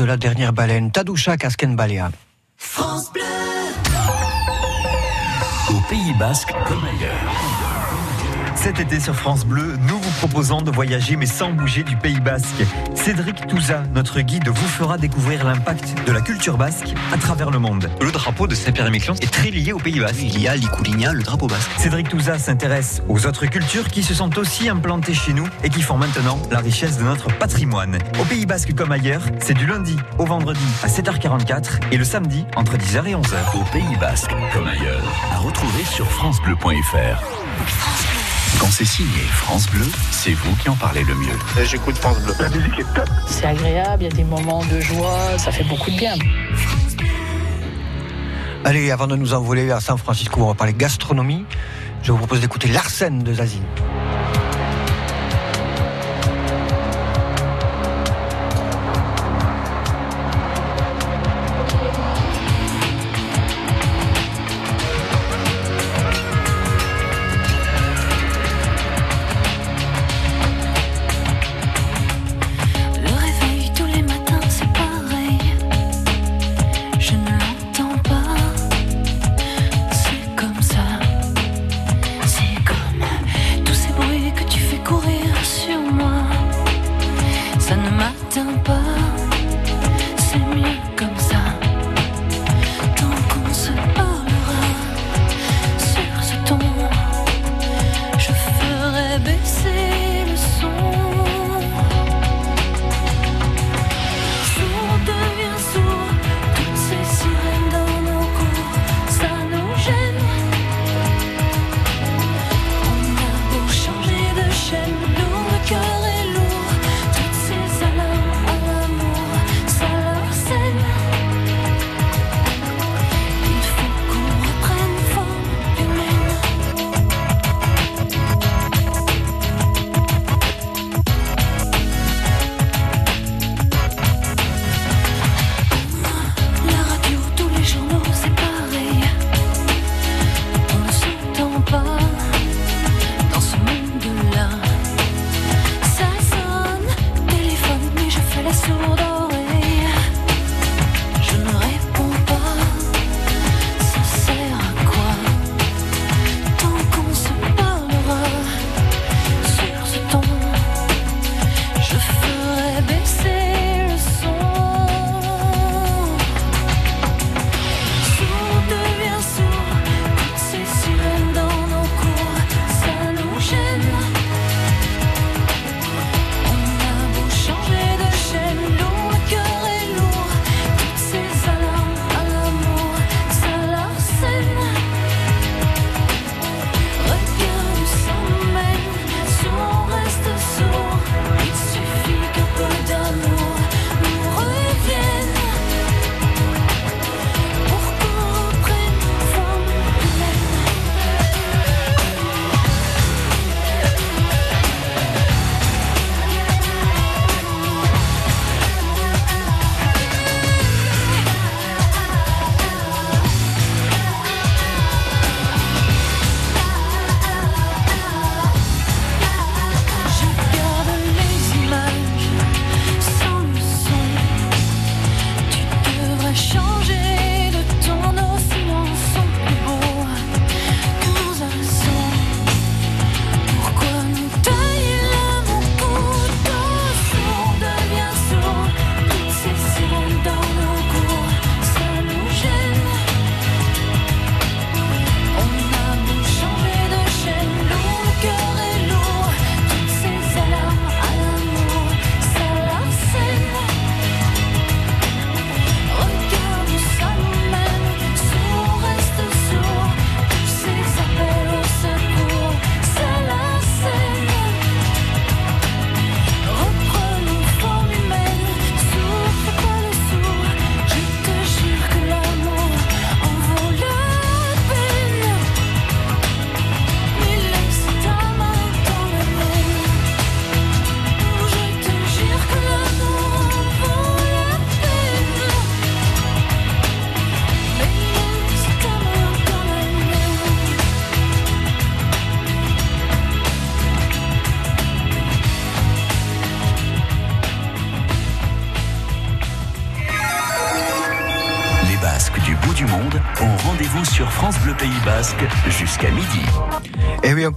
la 0.06 0.16
dernière 0.16 0.52
baleine, 0.52 0.90
Tadoucha 0.92 1.36
Kaskenbalea. 1.36 2.10
Au 5.68 5.80
Pays 5.88 6.14
Basque 6.18 6.52
comme 6.66 6.84
ailleurs. 6.84 7.34
Cet 8.54 8.78
été 8.80 9.00
sur 9.00 9.14
France 9.14 9.44
Bleu, 9.44 9.76
nous 9.88 10.00
vous 10.16 10.28
proposons 10.28 10.62
de 10.62 10.70
voyager 10.70 11.16
mais 11.16 11.26
sans 11.26 11.50
bouger 11.50 11.82
du 11.82 11.96
Pays 11.96 12.20
Basque. 12.20 12.64
Cédric 12.94 13.46
Touza, 13.46 13.82
notre 13.94 14.20
guide, 14.20 14.48
vous 14.48 14.66
fera 14.66 14.98
découvrir 14.98 15.44
l'impact 15.44 15.94
de 16.06 16.12
la 16.12 16.20
culture 16.20 16.56
basque 16.56 16.94
à 17.12 17.16
travers 17.16 17.50
le 17.50 17.58
monde. 17.58 17.90
Le 18.00 18.10
drapeau 18.10 18.46
de 18.46 18.54
Saint-Pierre-et-Miquelon 18.54 19.14
est 19.14 19.30
très 19.30 19.50
lié 19.50 19.72
au 19.72 19.78
Pays 19.78 20.00
Basque. 20.00 20.22
Il 20.22 20.40
y 20.40 20.48
a 20.48 20.56
l'Icoulinia, 20.56 21.12
le 21.12 21.22
drapeau 21.22 21.46
basque. 21.46 21.70
Cédric 21.78 22.08
Touza 22.08 22.38
s'intéresse 22.38 23.02
aux 23.08 23.26
autres 23.26 23.46
cultures 23.46 23.88
qui 23.88 24.02
se 24.02 24.14
sont 24.14 24.36
aussi 24.38 24.68
implantées 24.68 25.14
chez 25.14 25.32
nous 25.32 25.46
et 25.62 25.70
qui 25.70 25.82
font 25.82 25.96
maintenant 25.96 26.38
la 26.50 26.58
richesse 26.58 26.98
de 26.98 27.04
notre 27.04 27.28
patrimoine. 27.38 27.98
Au 28.20 28.24
Pays 28.24 28.46
Basque 28.46 28.74
comme 28.74 28.92
ailleurs, 28.92 29.22
c'est 29.40 29.54
du 29.54 29.66
lundi 29.66 29.96
au 30.18 30.24
vendredi 30.24 30.60
à 30.82 30.88
7h44 30.88 31.92
et 31.92 31.96
le 31.96 32.04
samedi 32.04 32.44
entre 32.56 32.76
10h 32.76 33.06
et 33.06 33.14
11h. 33.14 33.56
Au 33.56 33.64
Pays 33.72 33.96
Basque 34.00 34.34
comme 34.52 34.66
ailleurs. 34.66 35.02
À 35.32 35.38
retrouver 35.38 35.84
sur 35.84 36.06
FranceBleu.fr. 36.10 38.25
Quand 38.58 38.70
c'est 38.70 38.84
signé 38.84 39.20
France 39.30 39.68
Bleu, 39.70 39.84
c'est 40.10 40.32
vous 40.32 40.54
qui 40.56 40.68
en 40.68 40.76
parlez 40.76 41.04
le 41.04 41.14
mieux. 41.14 41.64
J'écoute 41.64 41.96
France 41.98 42.18
Bleu. 42.20 42.34
La 42.40 42.48
musique 42.48 42.78
est 42.78 42.94
top. 42.94 43.08
C'est 43.28 43.44
agréable, 43.44 44.04
il 44.04 44.08
y 44.08 44.12
a 44.12 44.16
des 44.16 44.24
moments 44.24 44.64
de 44.64 44.80
joie, 44.80 45.38
ça 45.38 45.52
fait 45.52 45.64
beaucoup 45.64 45.90
de 45.90 45.96
bien. 45.96 46.14
Allez, 48.64 48.90
avant 48.90 49.06
de 49.06 49.16
nous 49.16 49.34
envoler 49.34 49.70
à 49.70 49.80
San 49.80 49.98
Francisco, 49.98 50.42
on 50.42 50.48
va 50.48 50.54
parler 50.54 50.72
gastronomie. 50.72 51.44
Je 52.02 52.12
vous 52.12 52.18
propose 52.18 52.40
d'écouter 52.40 52.68
Larsen 52.68 53.22
de 53.22 53.34
Zazie. 53.34 53.62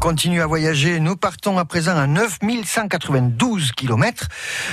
Continue 0.10 0.42
à 0.42 0.48
voyager. 0.48 1.00
Nous 1.00 1.16
partons 1.16 1.60
à 1.60 1.66
présent 1.66 1.96
à 1.96 2.08
9192 2.08 3.74
km 3.74 4.28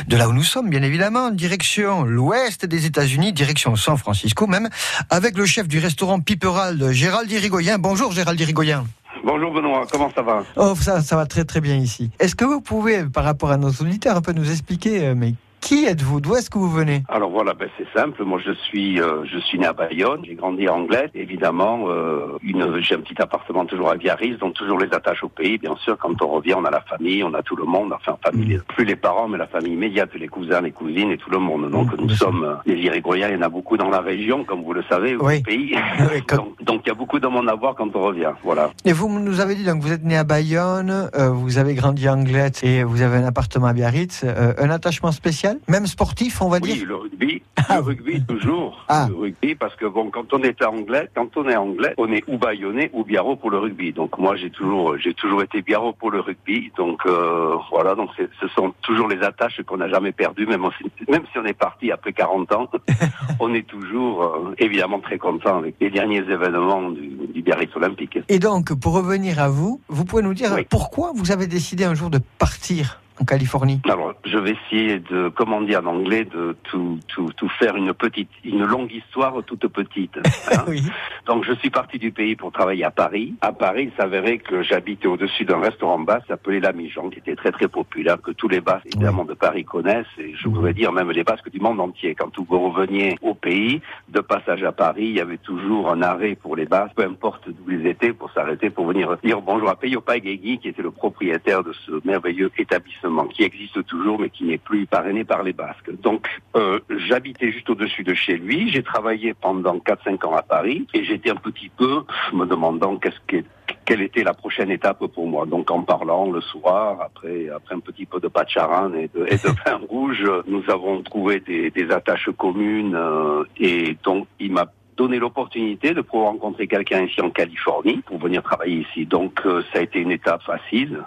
de 0.08 0.16
là 0.16 0.30
où 0.30 0.32
nous 0.32 0.42
sommes, 0.42 0.70
bien 0.70 0.82
évidemment, 0.82 1.26
en 1.26 1.30
direction 1.30 2.04
l'ouest 2.04 2.64
des 2.64 2.86
États-Unis, 2.86 3.34
direction 3.34 3.76
San 3.76 3.98
Francisco 3.98 4.46
même, 4.46 4.70
avec 5.10 5.36
le 5.36 5.44
chef 5.44 5.68
du 5.68 5.78
restaurant 5.78 6.20
Piperald, 6.20 6.90
Gérald 6.90 7.30
Irigoyen. 7.30 7.76
Bonjour 7.76 8.12
Gérald 8.12 8.40
Irigoyen. 8.40 8.86
Bonjour 9.24 9.52
Benoît, 9.52 9.86
comment 9.92 10.10
ça 10.14 10.22
va? 10.22 10.42
Oh, 10.56 10.74
ça, 10.74 11.02
ça 11.02 11.16
va 11.16 11.26
très 11.26 11.44
très 11.44 11.60
bien 11.60 11.76
ici. 11.76 12.10
Est-ce 12.18 12.34
que 12.34 12.46
vous 12.46 12.62
pouvez, 12.62 13.04
par 13.04 13.24
rapport 13.24 13.50
à 13.50 13.58
nos 13.58 13.68
auditeurs, 13.68 14.16
un 14.16 14.22
peu 14.22 14.32
nous 14.32 14.50
expliquer, 14.50 15.04
euh, 15.04 15.14
mais 15.14 15.34
qui 15.66 15.84
êtes-vous? 15.84 16.20
D'où 16.20 16.36
est-ce 16.36 16.48
que 16.48 16.58
vous 16.58 16.70
venez? 16.70 17.02
Alors 17.08 17.30
voilà, 17.30 17.52
ben 17.52 17.68
c'est 17.76 17.86
simple. 17.98 18.22
Moi, 18.24 18.38
je 18.44 18.52
suis, 18.52 19.00
euh, 19.00 19.24
je 19.24 19.38
suis 19.40 19.58
né 19.58 19.66
à 19.66 19.72
Bayonne. 19.72 20.20
J'ai 20.24 20.36
grandi 20.36 20.68
à 20.68 20.74
Anglet. 20.74 21.10
Évidemment, 21.14 21.86
euh, 21.88 22.38
une, 22.44 22.80
j'ai 22.80 22.94
un 22.94 23.00
petit 23.00 23.20
appartement 23.20 23.64
toujours 23.66 23.90
à 23.90 23.96
Biarritz, 23.96 24.38
donc 24.38 24.54
toujours 24.54 24.78
les 24.78 24.92
attaches 24.94 25.24
au 25.24 25.28
pays. 25.28 25.58
Bien 25.58 25.74
sûr, 25.76 25.98
quand 25.98 26.22
on 26.22 26.28
revient, 26.28 26.54
on 26.56 26.64
a 26.64 26.70
la 26.70 26.82
famille, 26.82 27.24
on 27.24 27.34
a 27.34 27.42
tout 27.42 27.56
le 27.56 27.64
monde. 27.64 27.92
Enfin, 27.92 28.16
famille, 28.24 28.60
plus 28.68 28.84
les 28.84 28.94
parents, 28.94 29.26
mais 29.26 29.38
la 29.38 29.48
famille 29.48 29.72
immédiate, 29.72 30.10
les 30.14 30.28
cousins, 30.28 30.60
les 30.60 30.70
cousines 30.70 31.10
et 31.10 31.16
tout 31.16 31.30
le 31.30 31.38
monde. 31.40 31.68
Donc, 31.70 31.88
nous 31.98 32.10
sommes 32.10 32.44
euh, 32.44 32.54
les 32.64 32.76
Irigoyens. 32.76 33.28
Il 33.30 33.34
y 33.34 33.38
en 33.38 33.42
a 33.42 33.48
beaucoup 33.48 33.76
dans 33.76 33.90
la 33.90 34.00
région, 34.00 34.44
comme 34.44 34.62
vous 34.62 34.72
le 34.72 34.84
savez, 34.88 35.16
Oui. 35.16 35.38
au 35.38 35.42
pays. 35.42 35.74
Oui, 36.12 36.22
comme- 36.28 36.38
donc, 36.38 36.62
donc, 36.62 36.80
il 36.84 36.88
y 36.90 36.92
a 36.92 36.94
beaucoup 36.94 37.18
de 37.18 37.26
monde 37.26 37.48
à 37.48 37.54
voir 37.56 37.74
quand 37.74 37.90
on 37.96 38.02
revient. 38.02 38.30
Voilà. 38.44 38.70
Et 38.84 38.92
vous 38.92 39.08
nous 39.08 39.40
avez 39.40 39.56
dit, 39.56 39.64
donc 39.64 39.82
vous 39.82 39.90
êtes 39.90 40.04
né 40.04 40.16
à 40.16 40.22
Bayonne, 40.22 41.10
euh, 41.16 41.30
vous 41.30 41.58
avez 41.58 41.74
grandi 41.74 42.06
à 42.06 42.12
Anglet 42.14 42.52
et 42.62 42.84
vous 42.84 43.02
avez 43.02 43.16
un 43.16 43.24
appartement 43.26 43.66
à 43.66 43.72
Biarritz. 43.72 44.24
Un 44.58 44.70
attachement 44.70 45.10
spécial? 45.10 45.55
Même 45.68 45.86
sportif, 45.86 46.40
on 46.42 46.48
va 46.48 46.58
Oui, 46.62 46.74
dire 46.74 46.86
le 46.86 46.96
rugby, 46.96 47.42
le 47.70 47.80
rugby 47.80 48.22
toujours. 48.26 48.84
Ah. 48.88 49.06
Le 49.08 49.14
rugby, 49.16 49.54
parce 49.54 49.74
que 49.76 49.86
bon, 49.86 50.10
quand 50.10 50.32
on 50.32 50.42
est 50.42 50.62
anglais, 50.64 51.08
quand 51.14 51.36
on 51.36 51.48
est 51.48 51.56
anglais, 51.56 51.94
on 51.98 52.10
est 52.12 52.22
ou 52.28 52.38
bayonnais 52.38 52.90
ou 52.92 53.04
biarro 53.04 53.36
pour 53.36 53.50
le 53.50 53.58
rugby. 53.58 53.92
Donc 53.92 54.18
moi, 54.18 54.36
j'ai 54.36 54.50
toujours, 54.50 54.96
j'ai 54.98 55.14
toujours 55.14 55.42
été 55.42 55.62
biarro 55.62 55.92
pour 55.92 56.10
le 56.10 56.20
rugby. 56.20 56.70
Donc 56.76 57.00
euh, 57.06 57.54
voilà, 57.70 57.94
donc 57.94 58.10
ce 58.40 58.48
sont 58.48 58.72
toujours 58.82 59.08
les 59.08 59.20
attaches 59.22 59.60
qu'on 59.66 59.76
n'a 59.78 59.88
jamais 59.88 60.12
perdues, 60.12 60.46
même, 60.46 60.64
si- 60.78 61.10
même 61.10 61.22
si 61.32 61.38
on 61.38 61.44
est 61.44 61.52
parti 61.58 61.90
après 61.90 62.12
40 62.12 62.52
ans, 62.52 62.68
on 63.40 63.52
est 63.54 63.66
toujours 63.66 64.22
euh, 64.22 64.54
évidemment 64.58 65.00
très 65.00 65.18
content 65.18 65.58
avec 65.58 65.76
les 65.80 65.90
derniers 65.90 66.18
événements 66.18 66.90
du, 66.90 67.08
du 67.34 67.42
Biarritz 67.42 67.74
Olympique. 67.76 68.18
Et 68.28 68.38
donc, 68.38 68.72
pour 68.74 68.94
revenir 68.94 69.38
à 69.40 69.48
vous, 69.48 69.80
vous 69.88 70.04
pouvez 70.04 70.22
nous 70.22 70.34
dire 70.34 70.52
Oui. 70.54 70.66
pourquoi 70.68 71.12
vous 71.14 71.32
avez 71.32 71.46
décidé 71.46 71.84
un 71.84 71.94
jour 71.94 72.10
de 72.10 72.18
partir 72.38 73.00
en 73.20 73.24
Californie 73.24 73.80
Alors, 73.88 74.14
je 74.24 74.38
vais 74.38 74.52
essayer 74.52 74.98
de, 74.98 75.28
comment 75.28 75.60
dire 75.60 75.80
en 75.82 75.86
anglais, 75.86 76.24
de 76.24 76.56
tout, 76.64 76.98
tout, 77.08 77.30
tout 77.36 77.48
faire 77.58 77.76
une 77.76 77.92
petite, 77.94 78.30
une 78.44 78.64
longue 78.64 78.92
histoire 78.92 79.42
toute 79.44 79.66
petite. 79.68 80.18
hein. 80.52 80.64
Oui. 80.68 80.82
Donc, 81.26 81.44
je 81.44 81.52
suis 81.54 81.70
parti 81.70 81.98
du 81.98 82.12
pays 82.12 82.36
pour 82.36 82.52
travailler 82.52 82.84
à 82.84 82.90
Paris. 82.90 83.34
À 83.40 83.52
Paris, 83.52 83.90
il 83.90 83.96
s'avérait 84.00 84.38
que 84.38 84.62
j'habitais 84.62 85.08
au-dessus 85.08 85.44
d'un 85.44 85.60
restaurant 85.60 85.98
basse 85.98 86.22
appelé 86.30 86.60
La 86.60 86.72
Mijan, 86.72 87.08
qui 87.08 87.18
était 87.18 87.36
très 87.36 87.52
très 87.52 87.68
populaire, 87.68 88.20
que 88.20 88.32
tous 88.32 88.48
les 88.48 88.60
Basques, 88.60 88.86
évidemment, 88.86 89.24
de 89.24 89.34
Paris 89.34 89.64
connaissent, 89.64 90.06
et 90.18 90.34
je 90.34 90.48
voudrais 90.48 90.74
dire 90.74 90.92
même 90.92 91.10
les 91.10 91.24
Basques 91.24 91.50
du 91.50 91.60
monde 91.60 91.80
entier. 91.80 92.14
Quand 92.14 92.30
vous 92.38 92.70
reveniez 92.70 93.16
au 93.22 93.34
pays, 93.34 93.80
de 94.08 94.20
passage 94.20 94.62
à 94.62 94.72
Paris, 94.72 95.06
il 95.06 95.16
y 95.16 95.20
avait 95.20 95.38
toujours 95.38 95.90
un 95.90 96.02
arrêt 96.02 96.34
pour 96.34 96.56
les 96.56 96.66
Basques, 96.66 96.94
peu 96.94 97.04
importe 97.04 97.48
d'où 97.48 97.72
ils 97.72 97.86
étaient, 97.86 98.12
pour 98.12 98.30
s'arrêter, 98.32 98.70
pour 98.70 98.86
venir 98.86 99.16
dire 99.22 99.40
bonjour 99.40 99.68
à 99.68 99.76
Peyo 99.76 100.00
Paigegui, 100.00 100.58
qui 100.58 100.68
était 100.68 100.82
le 100.82 100.90
propriétaire 100.90 101.62
de 101.62 101.72
ce 101.72 102.00
merveilleux 102.04 102.50
établissement, 102.58 103.05
qui 103.32 103.42
existe 103.42 103.84
toujours, 103.86 104.18
mais 104.18 104.30
qui 104.30 104.44
n'est 104.44 104.58
plus 104.58 104.86
parrainé 104.86 105.24
par 105.24 105.42
les 105.42 105.52
Basques. 105.52 105.90
Donc, 106.02 106.28
euh, 106.56 106.80
j'habitais 107.08 107.52
juste 107.52 107.68
au-dessus 107.70 108.04
de 108.04 108.14
chez 108.14 108.36
lui, 108.36 108.70
j'ai 108.70 108.82
travaillé 108.82 109.34
pendant 109.34 109.78
4-5 109.78 110.26
ans 110.26 110.36
à 110.36 110.42
Paris, 110.42 110.86
et 110.94 111.04
j'étais 111.04 111.30
un 111.30 111.36
petit 111.36 111.68
peu 111.68 112.04
me 112.32 112.44
demandant 112.46 112.96
qu'est-ce 112.96 113.20
que 113.26 113.44
quelle 113.84 114.02
était 114.02 114.24
la 114.24 114.34
prochaine 114.34 114.70
étape 114.70 115.06
pour 115.06 115.26
moi. 115.26 115.46
Donc 115.46 115.70
en 115.70 115.82
parlant 115.82 116.30
le 116.30 116.40
soir, 116.40 117.00
après, 117.00 117.48
après 117.48 117.74
un 117.74 117.80
petit 117.80 118.04
peu 118.04 118.20
de 118.20 118.28
pacharan 118.28 118.92
et 118.94 119.08
de, 119.14 119.26
et 119.26 119.36
de 119.36 119.48
vin 119.64 119.80
rouge, 119.88 120.24
nous 120.46 120.62
avons 120.68 121.02
trouvé 121.02 121.40
des, 121.40 121.70
des 121.70 121.90
attaches 121.90 122.30
communes 122.36 122.96
euh, 122.96 123.44
et 123.58 123.96
donc 124.02 124.26
il 124.40 124.52
m'a 124.52 124.66
donné 124.96 125.18
l'opportunité 125.18 125.94
de 125.94 126.00
pouvoir 126.00 126.32
rencontrer 126.32 126.66
quelqu'un 126.66 127.04
ici 127.04 127.20
en 127.20 127.30
Californie 127.30 128.02
pour 128.06 128.18
venir 128.18 128.42
travailler 128.42 128.86
ici. 128.90 129.06
Donc 129.06 129.40
euh, 129.46 129.62
ça 129.72 129.78
a 129.78 129.82
été 129.82 130.00
une 130.00 130.10
étape 130.10 130.42
facile 130.42 131.02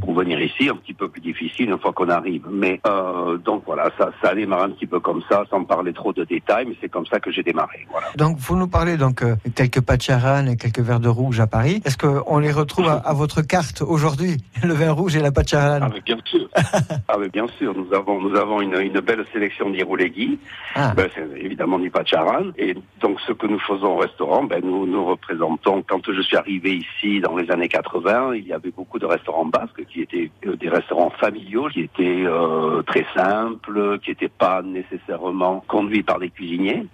pour 0.00 0.14
venir 0.14 0.40
ici, 0.40 0.68
un 0.68 0.76
petit 0.76 0.94
peu 0.94 1.08
plus 1.08 1.20
difficile 1.20 1.70
une 1.70 1.78
fois 1.78 1.92
qu'on 1.92 2.08
arrive. 2.08 2.46
Mais 2.50 2.80
euh, 2.86 3.38
donc 3.38 3.64
voilà, 3.66 3.90
ça, 3.98 4.10
ça 4.22 4.30
a 4.30 4.34
démarré 4.34 4.64
un 4.64 4.70
petit 4.70 4.86
peu 4.86 5.00
comme 5.00 5.22
ça, 5.28 5.44
sans 5.50 5.64
parler 5.64 5.92
trop 5.92 6.12
de 6.12 6.24
détails, 6.24 6.66
mais 6.68 6.76
c'est 6.80 6.88
comme 6.88 7.06
ça 7.06 7.20
que 7.20 7.30
j'ai 7.30 7.42
démarré. 7.42 7.86
Voilà. 7.90 8.08
Donc, 8.16 8.38
vous 8.38 8.56
nous 8.56 8.68
parlez 8.68 8.96
donc 8.96 9.22
euh, 9.22 9.36
quelques 9.54 9.80
pacharan 9.80 10.46
et 10.46 10.56
quelques 10.56 10.80
verres 10.80 11.00
de 11.00 11.08
rouge 11.08 11.40
à 11.40 11.46
Paris. 11.46 11.80
Est-ce 11.84 11.98
qu'on 11.98 12.38
les 12.38 12.52
retrouve 12.52 12.88
à, 12.88 12.94
à 12.94 13.12
votre 13.12 13.42
carte 13.42 13.82
aujourd'hui 13.82 14.36
Le 14.62 14.74
vin 14.74 14.92
rouge 14.92 15.16
et 15.16 15.20
la 15.20 15.32
pacharan? 15.32 15.80
Ah 15.82 15.88
mais 15.92 16.00
bien 16.00 16.18
sûr. 16.24 16.48
ah 17.08 17.16
mais 17.18 17.28
bien 17.28 17.46
sûr, 17.58 17.74
nous 17.74 17.92
avons 17.94 18.20
nous 18.20 18.36
avons 18.36 18.60
une, 18.60 18.74
une 18.80 19.00
belle 19.00 19.24
sélection 19.32 19.70
d'Iroulegui. 19.70 20.38
Ah. 20.74 20.92
Ben, 20.96 21.08
c'est 21.14 21.26
évidemment 21.38 21.78
du 21.78 21.90
Pacharan. 21.90 22.50
Et 22.56 22.74
donc 23.00 23.18
ce 23.26 23.32
que 23.32 23.46
nous 23.46 23.58
faisons 23.58 23.94
au 23.94 23.96
restaurant, 23.96 24.44
ben, 24.44 24.60
nous 24.64 24.86
nous 24.86 25.04
représentons. 25.04 25.82
Quand 25.86 26.00
je 26.10 26.20
suis 26.22 26.36
arrivé 26.36 26.76
ici 26.76 27.20
dans 27.20 27.36
les 27.36 27.50
années 27.50 27.68
80, 27.68 28.34
il 28.36 28.46
y 28.46 28.52
avait 28.52 28.70
beaucoup 28.70 28.98
de 28.98 29.06
restaurants 29.06 29.44
basques 29.62 29.84
qui 29.86 30.00
étaient 30.02 30.30
euh, 30.46 30.56
des 30.56 30.68
restaurants 30.68 31.10
familiaux, 31.10 31.68
qui 31.72 31.82
étaient 31.82 32.24
euh, 32.26 32.82
très 32.82 33.06
simples, 33.14 33.98
qui 34.02 34.10
n'étaient 34.10 34.28
pas 34.28 34.62
nécessairement 34.62 35.64
conduits 35.68 36.02
par 36.02 36.18
des 36.18 36.30
cuisiniers 36.30 36.84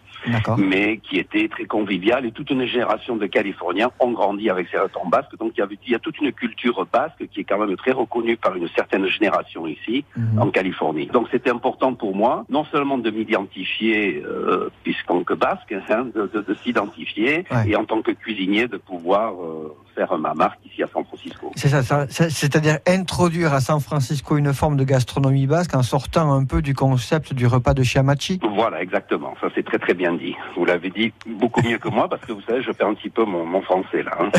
mais 0.58 0.96
qui 0.96 1.16
était 1.18 1.46
très 1.46 1.64
convivial 1.66 2.26
et 2.26 2.32
toute 2.32 2.50
une 2.50 2.66
génération 2.66 3.14
de 3.14 3.26
Californiens 3.26 3.90
ont 4.00 4.10
grandi 4.10 4.50
avec 4.50 4.66
ces 4.68 4.76
restaurants 4.76 5.08
basques. 5.08 5.36
Donc 5.38 5.52
il 5.56 5.60
y, 5.60 5.62
avait, 5.62 5.78
il 5.86 5.92
y 5.92 5.94
a 5.94 6.00
toute 6.00 6.18
une 6.20 6.32
culture 6.32 6.84
basque 6.92 7.22
qui 7.30 7.40
est 7.40 7.44
quand 7.44 7.58
même 7.64 7.76
très 7.76 7.92
reconnue 7.92 8.36
par 8.36 8.56
une 8.56 8.66
certaine 8.78 9.06
génération 9.06 9.68
ici 9.68 10.04
Mhm. 10.16 10.40
en 10.42 10.50
Californie. 10.50 11.06
Donc 11.06 11.28
c'était 11.30 11.50
important 11.50 11.94
pour 11.94 12.16
moi, 12.16 12.44
non 12.48 12.64
seulement 12.64 12.98
de 12.98 13.10
m'identifier, 13.10 14.20
euh, 14.26 14.70
puisqu'en 14.82 15.22
que 15.22 15.34
basque, 15.34 15.72
hein, 15.88 16.06
de, 16.12 16.22
de- 16.34 16.40
de 16.50 16.54
s'identifier 16.64 17.44
Ouais. 17.52 17.68
et 17.70 17.76
en 17.76 17.84
tant 17.84 18.02
que 18.02 18.10
cuisinier 18.10 18.66
de 18.66 18.76
pouvoir 18.76 19.34
euh, 19.40 19.72
faire 20.06 20.18
ma 20.18 20.34
marque 20.34 20.58
ici 20.66 20.82
à 20.82 20.86
San 20.86 21.04
Francisco. 21.04 21.50
C'est 21.56 21.68
ça, 21.68 21.82
ça- 21.82 22.06
c'est- 22.08 22.30
c'est-à-dire 22.30 22.78
introduire 22.86 23.52
à 23.52 23.60
San 23.60 23.80
Francisco 23.80 24.36
une 24.36 24.52
forme 24.54 24.76
de 24.76 24.84
gastronomie 24.84 25.46
basque 25.46 25.74
en 25.74 25.82
sortant 25.82 26.32
un 26.32 26.44
peu 26.44 26.62
du 26.62 26.74
concept 26.74 27.32
du 27.34 27.46
repas 27.46 27.74
de 27.74 27.82
Chiamachi. 27.82 28.40
Voilà, 28.54 28.80
exactement. 28.82 29.34
Ça, 29.40 29.48
c'est 29.54 29.64
très 29.64 29.78
très 29.78 29.94
bien 29.94 30.12
dit. 30.14 30.34
Vous 30.56 30.64
l'avez 30.64 30.90
dit 30.90 31.12
beaucoup 31.26 31.62
mieux 31.62 31.78
que 31.78 31.88
moi 31.88 32.08
parce 32.08 32.24
que 32.24 32.32
vous 32.32 32.42
savez, 32.42 32.62
je 32.62 32.70
perds 32.72 32.88
un 32.88 32.94
petit 32.94 33.10
peu 33.10 33.24
mon, 33.24 33.44
mon 33.44 33.62
français 33.62 34.02
là. 34.02 34.12
hein. 34.20 34.30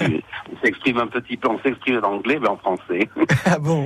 s'exprime 0.62 0.98
un 0.98 1.06
petit 1.06 1.36
peu, 1.36 1.48
on 1.48 1.58
s'exprime 1.60 2.00
en 2.04 2.08
anglais, 2.14 2.38
mais 2.40 2.48
en 2.48 2.56
français. 2.56 3.08
Ah 3.46 3.58
bon 3.58 3.84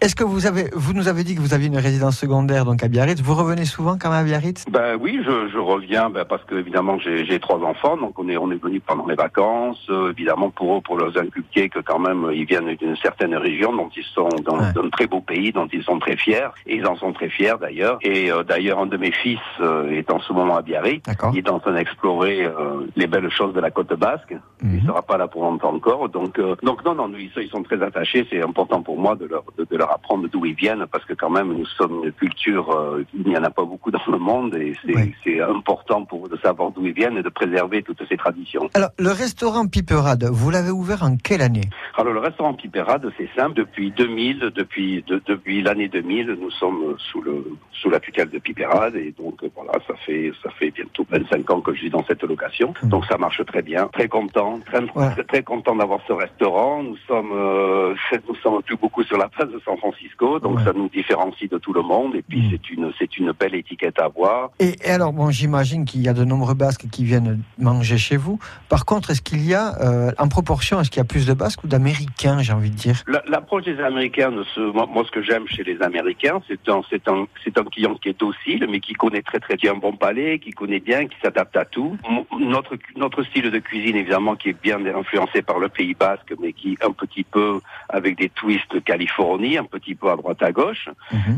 Est-ce 0.00 0.14
que 0.14 0.24
vous 0.24 0.46
avez, 0.46 0.66
vous 0.74 0.92
nous 0.94 1.08
avez 1.08 1.24
dit 1.24 1.34
que 1.34 1.40
vous 1.40 1.54
aviez 1.54 1.66
une 1.68 1.76
résidence 1.78 2.16
secondaire 2.18 2.64
donc 2.64 2.82
à 2.82 2.88
Biarritz. 2.88 3.20
Vous 3.20 3.34
revenez 3.34 3.64
souvent 3.64 3.98
quand 3.98 4.10
même 4.10 4.20
à 4.20 4.24
Biarritz? 4.24 4.64
Ben 4.70 4.96
oui, 5.00 5.20
je, 5.24 5.48
je 5.52 5.58
reviens 5.58 6.08
ben, 6.08 6.24
parce 6.24 6.44
que 6.44 6.54
évidemment 6.54 6.98
j'ai 6.98 7.24
j'ai 7.26 7.38
trois 7.40 7.58
enfants, 7.58 7.96
donc 7.96 8.18
on 8.18 8.28
est 8.28 8.36
on 8.36 8.50
est 8.50 8.62
venu 8.62 8.80
pendant 8.80 9.06
les 9.06 9.14
vacances. 9.16 9.84
euh, 9.90 10.12
évidemment 10.12 10.50
pour 10.50 10.76
eux, 10.76 10.80
pour 10.80 10.96
leur 10.96 11.16
inculquer 11.16 11.68
que 11.68 11.80
quand 11.80 11.98
même 11.98 12.28
ils 12.32 12.44
viennent 12.46 12.74
d'une 12.76 12.96
certaine 12.96 13.34
région 13.34 13.74
dont 13.74 13.90
ils 13.96 14.04
sont 14.14 14.28
dans 14.44 14.52
Ouais. 14.58 14.72
d'un 14.74 14.88
très 14.90 15.06
beau 15.06 15.20
pays, 15.20 15.50
dont 15.52 15.68
ils 15.72 15.82
sont 15.82 15.98
très 15.98 16.16
fiers, 16.16 16.48
et 16.66 16.76
ils 16.76 16.86
en 16.86 16.96
sont 16.96 17.12
très 17.12 17.28
fiers 17.28 17.54
d'ailleurs. 17.60 17.98
Et 18.02 18.30
euh, 18.30 18.42
d'ailleurs 18.44 18.78
un 18.78 18.86
de 18.86 18.96
mes 18.96 19.12
fils 19.12 19.40
euh, 19.60 19.90
est 19.90 20.10
en 20.10 20.20
ce 20.20 20.32
moment 20.32 20.56
à 20.56 20.62
Biarritz. 20.62 21.02
D'accord. 21.04 21.32
Il 21.34 21.38
est 21.38 21.50
en 21.50 21.58
train 21.58 21.72
d'explorer 21.74 22.48
les 22.96 23.06
belles 23.06 23.30
choses 23.30 23.52
de 23.54 23.60
la 23.60 23.70
côte 23.70 23.92
basque. 23.98 24.34
Mhm. 24.62 24.78
Il 24.80 24.86
sera 24.86 25.02
pas 25.02 25.16
là 25.16 25.26
pour 25.28 25.42
longtemps 25.42 25.74
encore. 25.74 26.08
Donc, 26.12 26.38
euh, 26.38 26.54
donc 26.62 26.84
non, 26.84 26.94
non, 26.94 27.08
nous, 27.08 27.18
ils, 27.18 27.30
sont- 27.50 27.62
très 27.62 27.80
attachés. 27.82 28.26
C'est 28.30 28.42
important 28.42 28.82
pour 28.82 28.98
moi 28.98 29.14
de 29.16 29.26
leur, 29.26 29.44
de, 29.58 29.64
de 29.64 29.76
leur 29.76 29.90
apprendre 29.92 30.28
d'où 30.28 30.44
ils 30.46 30.54
viennent 30.54 30.84
parce 30.90 31.04
que 31.04 31.14
quand 31.14 31.30
même, 31.30 31.52
nous 31.52 31.66
sommes 31.66 32.02
une 32.04 32.12
culture, 32.12 32.70
euh, 32.70 33.04
il 33.14 33.26
n'y 33.28 33.36
en 33.36 33.44
a 33.44 33.50
pas 33.50 33.64
beaucoup 33.64 33.90
dans 33.90 34.00
le 34.08 34.18
monde 34.18 34.54
et 34.56 34.74
c'est 34.84 34.94
Oui. 34.96 35.14
c'est 35.24 35.40
important 35.40 36.04
pour 36.04 36.26
eux 36.26 36.28
de 36.28 36.36
savoir 36.38 36.70
d'où 36.72 36.86
ils 36.86 36.92
viennent 36.92 37.16
et 37.16 37.22
de 37.22 37.28
préserver 37.28 37.82
toutes 37.82 38.02
ces 38.08 38.16
traditions. 38.16 38.68
Alors, 38.74 38.90
le 38.98 39.10
restaurant 39.10 39.66
Piperade, 39.66 40.24
vous 40.30 40.50
l'avez 40.50 40.70
ouvert 40.70 41.02
en 41.02 41.16
quelle 41.16 41.42
année? 41.42 41.68
Alors 41.96 42.12
le 42.12 42.20
restaurant 42.20 42.54
Pipérade, 42.54 43.10
c'est 43.16 43.28
simple. 43.36 43.54
Depuis 43.54 43.90
2000, 43.90 44.50
depuis 44.54 45.02
de- 45.06 45.22
depuis 45.26 45.62
l'année 45.62 45.88
2000, 45.88 46.36
nous 46.40 46.50
sommes 46.50 46.96
sous 46.98 47.20
le 47.22 47.44
sous 47.72 47.90
la 47.90 47.98
tutelle 48.00 48.30
de 48.30 48.38
Pipérade 48.38 48.94
et 48.96 49.12
donc 49.18 49.42
euh, 49.42 49.48
voilà, 49.56 49.72
ça 49.88 49.94
fait 50.06 50.32
ça 50.42 50.50
fait 50.50 50.70
bientôt 50.70 51.04
25 51.10 51.50
ans 51.50 51.60
que 51.60 51.72
je 51.74 51.78
suis 51.80 51.90
dans 51.90 52.04
cette 52.04 52.22
location. 52.22 52.74
Donc 52.84 53.04
ça 53.06 53.16
marche 53.18 53.44
très 53.46 53.62
bien. 53.62 53.88
Très 53.92 54.08
content, 54.08 54.58
très 54.66 54.82
Ouais. 54.94 55.10
très, 55.12 55.24
très 55.24 55.42
content 55.42 55.76
d'avoir 55.76 56.00
ce 56.06 56.12
restaurant. 56.12 56.82
Nous 56.82 56.96
sommes 57.08 57.30
euh, 57.32 57.94
nous 58.28 58.34
sommes 58.36 58.62
plus 58.62 58.76
beaucoup 58.76 59.02
sur 59.04 59.16
la 59.18 59.28
place 59.28 59.48
de 59.50 59.60
San 59.64 59.76
Francisco, 59.78 60.38
donc 60.38 60.58
Ouais. 60.58 60.64
ça 60.64 60.72
nous 60.72 60.88
différencie 60.88 61.48
de 61.50 61.58
tout 61.58 61.72
le 61.72 61.82
monde 61.82 62.14
et 62.14 62.22
puis 62.22 62.40
Mm. 62.42 62.50
c'est 62.50 62.70
une 62.70 62.92
c'est 62.98 63.18
une 63.18 63.32
belle 63.32 63.54
étiquette 63.54 63.98
à 63.98 64.04
avoir. 64.06 64.50
et, 64.58 64.74
et 64.84 64.90
alors, 64.90 65.12
bon, 65.12 65.30
j'imagine 65.30 65.84
qu'il 65.84 66.02
y 66.02 66.08
a 66.08 66.12
de 66.12 66.24
nombreux 66.24 66.54
Basques 66.54 66.86
qui 66.90 67.04
viennent 67.04 67.42
manger 67.58 67.98
chez 67.98 68.16
vous. 68.16 68.38
Par 68.68 68.84
contre, 68.84 69.10
est-ce 69.10 69.22
qu'il 69.22 69.44
y 69.46 69.54
a, 69.54 69.74
euh, 69.80 70.10
en 70.18 70.28
proportion, 70.28 70.80
est-ce 70.80 70.90
qu'il 70.90 70.98
y 70.98 71.00
a 71.00 71.04
plus 71.08 71.26
de 71.26 71.32
Basques 71.34 71.62
ou 71.64 71.68
d'américain, 71.68 72.38
j'ai 72.40 72.52
envie 72.52 72.70
de 72.70 72.76
dire? 72.76 73.02
La- 73.06 73.22
L'approche 73.26 73.64
des 73.64 73.78
Américains, 73.80 74.30
de 74.30 74.44
ce, 74.54 74.60
moi, 74.60 74.86
moi, 74.92 75.04
ce 75.06 75.10
que 75.10 75.22
j'aime 75.22 75.46
chez 75.48 75.64
les 75.64 75.80
Américains, 75.82 76.40
c'est 76.48 76.68
un, 76.68 76.82
c'est 76.90 77.08
un, 77.08 77.26
c'est 77.44 77.56
un 77.58 77.64
client 77.64 77.94
qui 77.94 78.08
est 78.10 78.18
docile, 78.18 78.66
mais 78.70 78.80
qui 78.80 78.92
connaît 78.94 79.22
très 79.22 79.38
très 79.40 79.56
bien 79.56 79.72
un 79.72 79.76
bon 79.78 79.92
palais, 79.92 80.38
qui 80.38 80.50
connaît 80.50 80.80
bien, 80.80 81.06
qui 81.06 81.16
s'adapte 81.22 81.56
à 81.56 81.64
tout. 81.64 81.96
Notre, 82.38 82.76
notre 82.96 83.22
style 83.24 83.50
de 83.50 83.58
cuisine, 83.58 83.96
évidemment, 83.96 84.36
qui 84.36 84.50
est 84.50 84.60
bien 84.62 84.78
influencé 84.94 85.42
par 85.42 85.58
le 85.58 85.68
Pays 85.68 85.91
Basque, 85.94 86.34
mais 86.40 86.52
qui 86.52 86.76
un 86.84 86.92
petit 86.92 87.24
peu 87.24 87.60
avec 87.88 88.16
des 88.18 88.28
twists 88.28 88.82
Californie, 88.84 89.58
un 89.58 89.64
petit 89.64 89.94
peu 89.94 90.10
à 90.10 90.16
droite 90.16 90.42
à 90.42 90.52
gauche. 90.52 90.88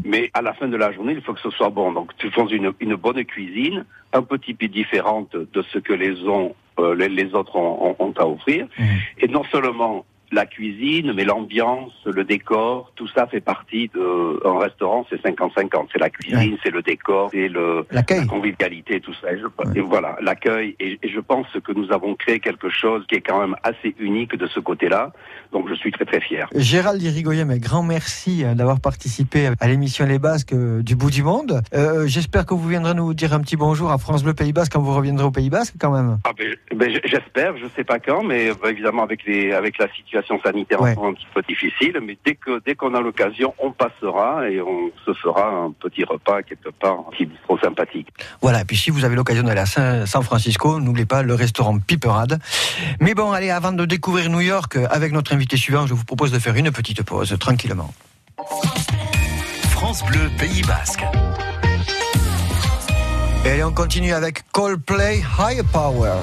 Mais 0.04 0.30
à 0.34 0.42
la 0.42 0.52
fin 0.54 0.68
de 0.68 0.76
la 0.76 0.92
journée, 0.92 1.12
il 1.14 1.20
faut 1.22 1.34
que 1.34 1.40
ce 1.40 1.50
soit 1.50 1.70
bon. 1.70 1.92
Donc, 1.92 2.16
tu 2.18 2.30
fais 2.30 2.42
une, 2.50 2.72
une 2.80 2.94
bonne 2.94 3.24
cuisine, 3.24 3.84
un 4.12 4.22
petit 4.22 4.54
peu 4.54 4.68
différente 4.68 5.34
de 5.36 5.62
ce 5.62 5.78
que 5.78 5.92
les, 5.92 6.22
ont, 6.28 6.54
euh, 6.78 6.94
les, 6.94 7.08
les 7.08 7.34
autres 7.34 7.56
ont, 7.56 7.90
ont- 7.90 7.96
ont 7.98 8.12
à 8.16 8.26
offrir. 8.26 8.66
Et 9.18 9.28
non 9.28 9.44
seulement 9.44 10.04
la 10.34 10.46
cuisine, 10.46 11.12
mais 11.14 11.24
l'ambiance, 11.24 11.92
le 12.04 12.24
décor, 12.24 12.92
tout 12.96 13.08
ça 13.08 13.26
fait 13.26 13.40
partie 13.40 13.90
d'un 13.94 14.58
restaurant, 14.58 15.06
c'est 15.08 15.22
50-50. 15.22 15.86
C'est 15.92 15.98
la 16.00 16.10
cuisine, 16.10 16.56
c'est 16.62 16.70
le 16.70 16.82
décor, 16.82 17.30
c'est 17.32 17.48
le, 17.48 17.86
la 17.90 18.02
convivialité, 18.02 19.00
tout 19.00 19.14
ça. 19.20 19.32
Et, 19.32 19.38
je- 19.38 19.78
et 19.78 19.80
voilà, 19.80 20.16
l'accueil. 20.20 20.74
Et, 20.80 20.98
et 21.02 21.08
je 21.08 21.20
pense 21.20 21.46
que 21.64 21.72
nous 21.72 21.92
avons 21.92 22.14
créé 22.14 22.40
quelque 22.40 22.68
chose 22.68 23.04
qui 23.08 23.14
est 23.16 23.20
quand 23.20 23.40
même 23.40 23.54
assez 23.62 23.94
unique 23.98 24.36
de 24.36 24.46
ce 24.46 24.60
côté-là. 24.60 25.12
Donc 25.52 25.68
je 25.68 25.74
suis 25.74 25.92
très 25.92 26.04
très 26.04 26.20
fier. 26.20 26.48
Gérald 26.54 27.00
Irigoyen, 27.02 27.44
mais 27.44 27.58
grand 27.60 27.82
merci 27.82 28.44
euh, 28.44 28.54
d'avoir 28.54 28.80
participé 28.80 29.50
à 29.60 29.68
l'émission 29.68 30.04
Les 30.06 30.18
Basques 30.18 30.52
euh, 30.52 30.82
du 30.82 30.96
bout 30.96 31.10
du 31.10 31.22
monde. 31.22 31.62
Euh, 31.74 32.06
J'espère 32.06 32.44
que 32.46 32.54
vous 32.54 32.68
viendrez 32.68 32.94
nous 32.94 33.14
dire 33.14 33.32
un 33.32 33.40
petit 33.40 33.56
bonjour 33.56 33.90
à 33.92 33.98
France 33.98 34.24
Bleu 34.24 34.34
Pays 34.34 34.52
Basque 34.52 34.72
quand 34.72 34.80
vous 34.82 34.94
reviendrez 34.94 35.24
au 35.24 35.30
Pays 35.30 35.50
Basque 35.50 35.74
quand 35.78 35.92
même. 35.92 36.18
Ah 36.24 36.30
ben, 36.36 36.54
ben, 36.74 36.90
j'espère, 37.04 37.56
je 37.56 37.66
sais 37.76 37.84
pas 37.84 37.98
quand, 37.98 38.22
mais 38.24 38.50
évidemment 38.68 39.02
avec 39.04 39.24
les 39.26 39.52
avec 39.52 39.78
la 39.78 39.88
situation 39.94 40.23
sanitaire 40.44 40.80
Ouais. 40.80 40.92
un 41.00 41.12
petit 41.14 41.26
peu 41.34 41.42
difficile, 41.42 41.98
mais 42.04 42.16
dès 42.24 42.34
que 42.34 42.60
dès 42.64 42.74
qu'on 42.74 42.94
a 42.94 43.00
l'occasion, 43.00 43.54
on 43.62 43.70
passera 43.72 44.48
et 44.48 44.60
on 44.60 44.90
se 45.04 45.12
fera 45.14 45.48
un 45.48 45.72
petit 45.72 46.04
repas 46.04 46.42
quelque 46.42 46.70
part, 46.70 46.98
un 47.06 47.10
petit 47.12 47.26
bistrot 47.26 47.58
sympathique. 47.58 48.08
Voilà, 48.42 48.62
et 48.62 48.64
puis 48.64 48.76
si 48.76 48.90
vous 48.90 49.04
avez 49.04 49.16
l'occasion 49.16 49.42
d'aller 49.42 49.60
à 49.60 49.66
Saint- 49.66 50.06
San 50.06 50.22
Francisco, 50.22 50.80
n'oubliez 50.80 51.06
pas 51.06 51.22
le 51.22 51.34
restaurant 51.34 51.78
Piperade. 51.78 52.38
Mais 53.00 53.14
bon, 53.14 53.32
allez, 53.32 53.50
avant 53.50 53.72
de 53.72 53.84
découvrir 53.84 54.28
New 54.30 54.40
York 54.40 54.76
avec 54.90 55.12
notre 55.12 55.32
invité 55.34 55.56
suivant, 55.56 55.86
je 55.86 55.94
vous 55.94 56.04
propose 56.04 56.32
de 56.32 56.38
faire 56.38 56.54
une 56.56 56.70
petite 56.70 57.02
pause, 57.02 57.36
tranquillement. 57.38 57.92
France 59.70 60.04
Bleu 60.06 60.30
Pays 60.38 60.62
Basque. 60.62 61.04
Et 63.44 63.50
allez, 63.50 63.64
on 63.64 63.72
continue 63.72 64.12
avec 64.12 64.42
Coldplay 64.52 65.22
High 65.38 65.62
Power. 65.70 66.14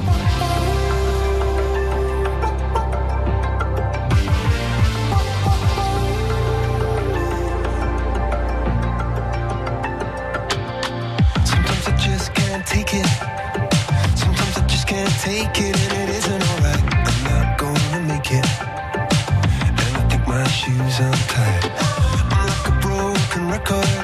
Take 15.32 15.60
it, 15.67 15.76
and 15.84 15.94
it 16.02 16.10
isn't 16.17 16.44
alright. 16.50 16.84
I'm 17.08 17.20
not 17.32 17.58
gonna 17.58 18.02
make 18.12 18.30
it. 18.39 18.48
And 19.63 19.96
I 20.00 20.02
think 20.10 20.24
my 20.28 20.46
shoes 20.60 20.96
untied. 21.08 21.63
I'm 22.36 22.48
like 22.52 22.67
a 22.74 22.76
broken 22.86 23.41
record. 23.56 24.01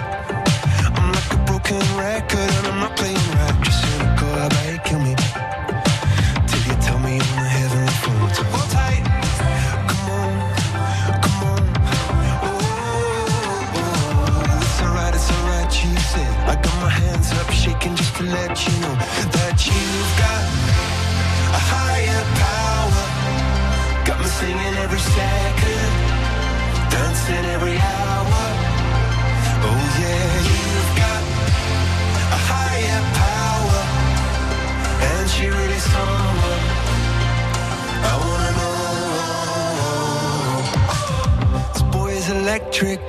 Electric. 42.68 43.00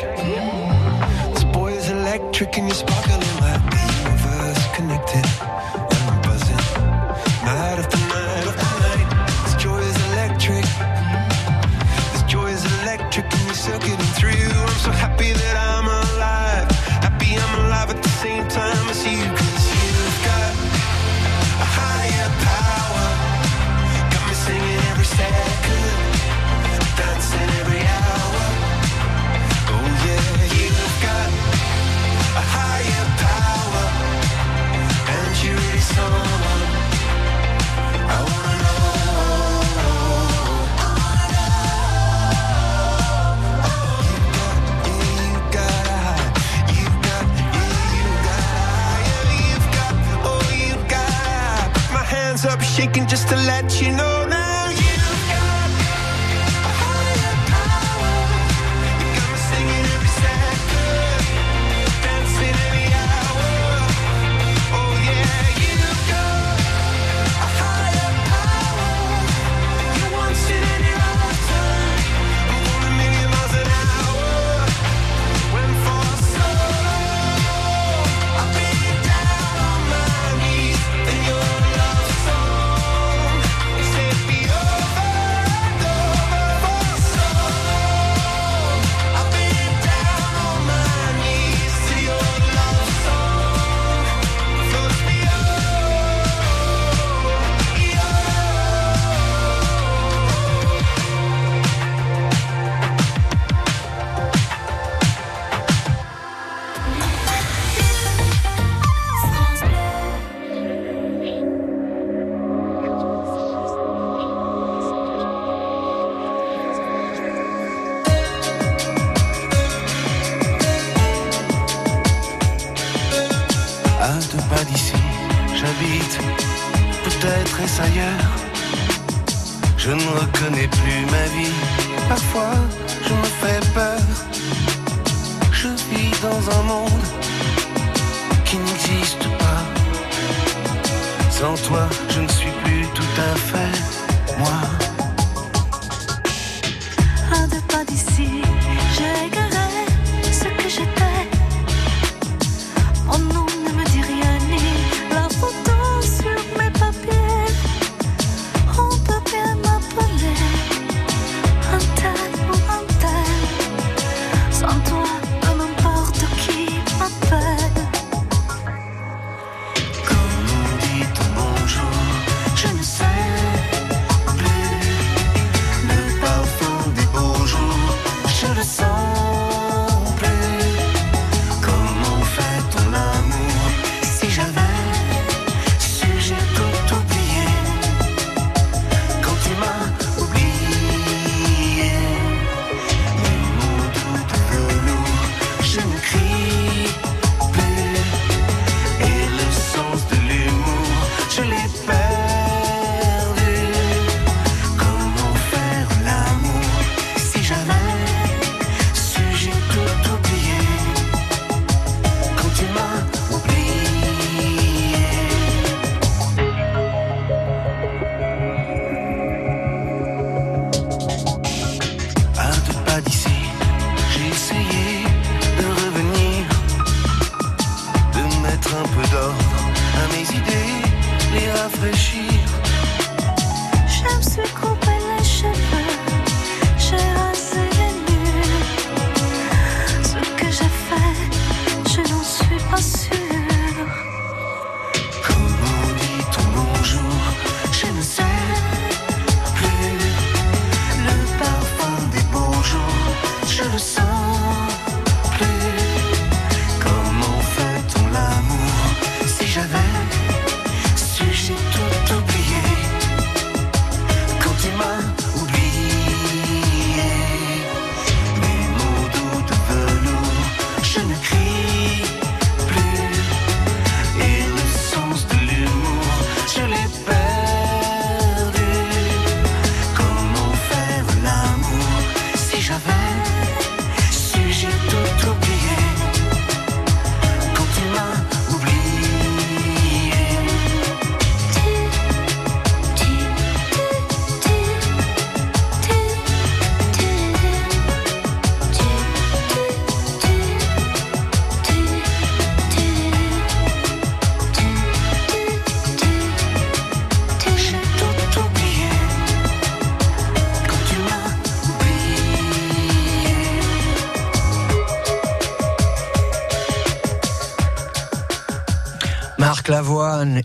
This 1.35 1.45
boy 1.45 1.73
is 1.73 1.91
electric, 1.91 2.57
and 2.59 2.69
you're 2.69 2.75
sparkling 2.75 3.28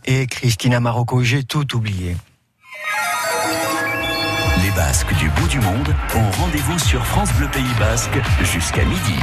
Et 0.06 0.28
Christina 0.28 0.80
Marocco. 0.80 1.24
J'ai 1.24 1.44
tout 1.44 1.76
oublié. 1.76 2.16
Les 4.62 4.72
Basques 4.72 5.14
du 5.16 5.30
bout 5.30 5.48
du 5.48 5.60
monde 5.60 5.96
ont 6.16 6.42
rendez-vous 6.42 6.78
sur 6.78 7.06
France 7.06 7.34
Bleu 7.34 7.48
Pays 7.52 7.64
Basque 7.80 8.20
jusqu'à 8.44 8.84
midi. 8.86 9.20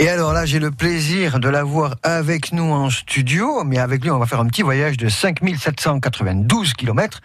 Et 0.00 0.08
alors 0.08 0.32
là, 0.32 0.46
j'ai 0.46 0.60
le 0.60 0.70
plaisir 0.70 1.40
de 1.40 1.48
l'avoir 1.48 1.96
avec 2.04 2.52
nous 2.52 2.70
en 2.70 2.88
studio, 2.88 3.64
mais 3.64 3.78
avec 3.78 4.04
lui, 4.04 4.12
on 4.12 4.18
va 4.20 4.26
faire 4.26 4.38
un 4.38 4.46
petit 4.46 4.62
voyage 4.62 4.96
de 4.96 5.08
5792 5.08 6.74
km. 6.74 7.20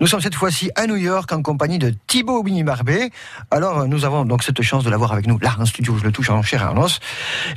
Nous 0.00 0.06
sommes 0.06 0.22
cette 0.22 0.34
fois-ci 0.34 0.70
à 0.76 0.86
New 0.86 0.96
York 0.96 1.30
en 1.32 1.42
compagnie 1.42 1.78
de 1.78 1.92
Thibaut 2.06 2.42
Bini-Barbet. 2.42 3.10
Alors, 3.50 3.86
nous 3.86 4.06
avons 4.06 4.24
donc 4.24 4.44
cette 4.44 4.62
chance 4.62 4.82
de 4.82 4.88
l'avoir 4.88 5.12
avec 5.12 5.26
nous 5.26 5.38
là 5.38 5.56
en 5.58 5.66
studio, 5.66 5.98
je 5.98 6.04
le 6.04 6.10
touche 6.12 6.30
en 6.30 6.40
chair 6.42 6.62
et 6.62 6.64
en 6.64 6.78
os, 6.82 7.00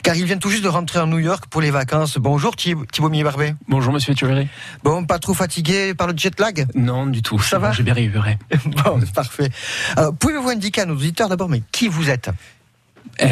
car 0.04 0.16
il 0.18 0.26
vient 0.26 0.38
tout 0.38 0.50
juste 0.50 0.66
de 0.66 0.70
rentrer 0.70 1.00
en 1.00 1.08
New 1.08 1.20
York 1.20 1.46
pour 1.50 1.62
les 1.62 1.72
vacances. 1.72 2.18
Bonjour 2.18 2.54
Thib- 2.58 2.86
Thibaut 2.92 3.08
Bini-Barbet. 3.08 3.56
Bonjour 3.70 3.94
Monsieur 3.94 4.14
Thuret. 4.14 4.50
Bon, 4.84 5.06
pas 5.06 5.20
trop 5.20 5.34
fatigué 5.34 5.94
par 5.94 6.08
le 6.08 6.18
jet 6.18 6.38
lag? 6.38 6.68
Non, 6.76 7.06
du 7.06 7.22
tout. 7.22 7.40
Ça 7.40 7.60
va? 7.60 7.72
J'ai 7.72 7.84
bien 7.84 7.94
récupéré. 7.94 8.38
Bon, 8.84 9.00
parfait. 9.16 9.52
Alors, 9.96 10.14
pouvez-vous 10.14 10.50
indiquer 10.50 10.82
à 10.82 10.86
nos 10.86 10.96
auditeurs 10.96 11.30
d'abord, 11.30 11.48
mais 11.48 11.64
qui 11.72 11.88
vous 11.88 12.10
êtes? 12.10 12.30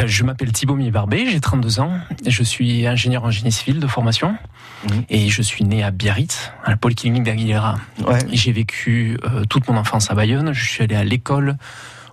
Je 0.05 0.23
m'appelle 0.23 0.51
Thibaut 0.51 0.75
Mier-Barbet, 0.75 1.27
j'ai 1.29 1.39
32 1.39 1.79
ans. 1.79 1.91
Je 2.25 2.43
suis 2.43 2.85
ingénieur 2.87 3.23
en 3.23 3.31
génie 3.31 3.51
civil 3.51 3.79
de 3.79 3.87
formation. 3.87 4.35
Mhm. 4.83 5.03
Et 5.09 5.29
je 5.29 5.41
suis 5.41 5.63
né 5.63 5.83
à 5.83 5.91
Biarritz, 5.91 6.51
à 6.63 6.71
la 6.71 6.77
polyclinique 6.77 7.23
d'Aguilera. 7.23 7.75
Ouais. 8.05 8.19
J'ai 8.31 8.51
vécu 8.51 9.17
euh, 9.23 9.43
toute 9.45 9.67
mon 9.67 9.77
enfance 9.77 10.11
à 10.11 10.15
Bayonne. 10.15 10.53
Je 10.53 10.65
suis 10.65 10.83
allé 10.83 10.95
à 10.95 11.03
l'école, 11.03 11.57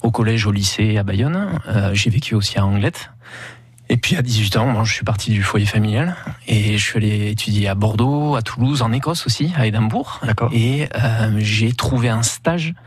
au 0.03 0.11
collège, 0.11 0.47
au 0.47 0.53
lycée 0.53 0.97
à 0.97 1.03
Bayonne. 1.03 1.59
Euh, 1.69 1.91
j'ai 1.95 2.11
vécu 2.11 2.35
aussi 2.35 2.59
à 2.59 2.65
Anglette. 2.65 3.11
Et 3.91 3.97
puis 3.99 4.17
à 4.17 4.23
18 4.23 4.57
ans, 4.57 4.67
moi, 4.67 4.85
je 4.85 4.95
suis 4.95 5.05
parti 5.05 5.31
du 5.31 5.43
foyer 5.43 5.67
familial 5.67 6.17
et 6.47 6.79
je 6.79 6.83
suis 6.83 6.97
allé 6.97 7.31
étudier 7.31 7.69
à 7.69 7.75
Bordeaux, 7.75 8.35
à 8.35 8.43
Toulouse, 8.43 8.81
en 8.81 8.93
Écosse 8.93 9.27
aussi, 9.27 9.53
à 9.57 9.67
Édimbourg. 9.67 10.21
Et 10.53 10.89
euh, 10.95 11.37
j'ai 11.39 11.73
trouvé 11.75 12.09
un 12.09 12.23
stage 12.23 12.73
euh, 12.73 12.81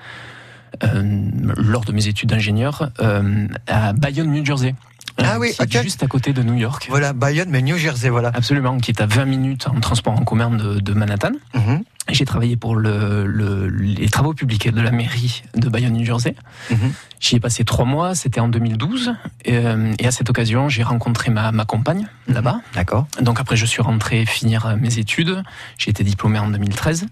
lors 1.58 1.86
de 1.86 1.92
mes 1.92 2.08
études 2.08 2.30
d'ingénieur 2.30 2.90
euh, 3.02 3.48
à 3.68 3.94
Bayonne, 3.94 4.32
New 4.32 4.46
Jersey. 4.46 4.76
Ah 5.20 5.40
oui, 5.40 5.52
qui 5.52 5.62
est 5.64 5.78
ok. 5.80 5.84
juste 5.84 6.04
à 6.04 6.08
côté 6.08 6.32
de 6.32 6.44
New 6.44 6.54
York. 6.54 6.86
Voilà, 6.90 7.12
Bayonne, 7.12 7.50
mais 7.50 7.64
New 7.64 7.76
Jersey, 7.78 8.08
voilà. 8.10 8.30
Absolument, 8.36 8.78
qui 8.78 8.92
est 8.92 9.02
à 9.02 9.08
20 9.08 9.26
minutes 9.26 9.68
en 9.68 9.80
transport 9.80 10.14
en 10.14 10.24
commun 10.24 10.52
de, 10.52 10.80
de 10.80 10.94
Manhattan. 10.94 11.32
Mhm. 11.56 11.82
J'ai 12.12 12.24
travaillé 12.24 12.56
pour 12.56 12.76
le, 12.76 13.26
le- 13.26 13.68
les 13.68 14.08
travaux 14.10 14.34
publics 14.36 14.72
de 14.72 14.80
la 14.80 14.92
mairie 14.92 15.42
de 15.56 15.68
Bayonne, 15.70 15.94
New 15.94 16.06
Jersey. 16.06 16.36
Mhm. 16.70 16.92
J'y 17.20 17.36
ai 17.38 17.40
passé 17.40 17.66
trois 17.66 17.84
mois, 17.86 18.14
c'était 18.14 18.40
en 18.40 18.48
2012. 18.48 19.16
Et, 19.44 19.58
euh, 19.58 19.92
et 19.98 20.06
à 20.06 20.12
cette 20.12 20.30
occasion, 20.30 20.70
j'ai 20.70 20.84
rencontré 20.84 21.32
ma, 21.32 21.52
ma 21.52 21.66
compagne 21.66 22.08
là-bas. 22.28 22.62
D'accord. 22.76 23.08
Donc 23.20 23.40
après, 23.40 23.56
je 23.56 23.66
suis 23.66 23.82
rentré 23.82 24.24
finir 24.28 24.68
euh, 24.68 24.76
mes 24.80 25.00
études. 25.00 25.42
J'ai 25.80 25.90
été 25.90 26.04
diplômé 26.04 26.38
en 26.38 26.50
2013. 26.50 27.08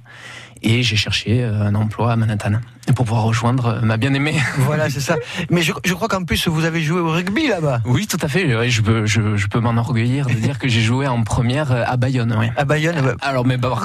Et 0.68 0.82
j'ai 0.82 0.96
cherché 0.96 1.44
euh, 1.44 1.62
un 1.62 1.76
emploi 1.76 2.12
à 2.12 2.16
Manhattan 2.16 2.54
pour 2.96 3.06
pouvoir 3.06 3.24
rejoindre 3.24 3.66
euh, 3.68 3.82
ma 3.82 3.98
bien-aimée. 3.98 4.36
Voilà, 4.58 4.90
c'est 4.90 5.00
ça. 5.00 5.16
Mais 5.52 5.62
je, 5.62 5.72
je 5.84 5.94
crois 5.94 6.08
qu'en 6.08 6.24
plus, 6.24 6.48
vous 6.48 6.66
avez 6.66 6.82
joué 6.82 7.00
au 7.00 7.12
rugby 7.12 7.48
là-bas. 7.48 7.82
Oui, 7.86 8.08
tout 8.08 8.18
à 8.20 8.28
fait. 8.28 8.70
Je 8.70 8.82
peux, 8.82 9.06
je, 9.06 9.36
je 9.38 9.48
peux 9.48 9.60
m'en 9.60 9.70
enorgueillir 9.70 10.26
de 10.26 10.34
dire 10.34 10.58
que 10.58 10.68
j'ai 10.68 10.82
joué 10.82 11.06
en 11.08 11.22
première 11.24 11.72
euh, 11.72 11.84
à 11.86 11.98
Bayonne. 11.98 12.36
À 12.58 12.66
Bayonne, 12.66 13.00
ouais. 13.06 13.14
Alors, 13.22 13.46
mais 13.46 13.60
pas, 13.60 13.76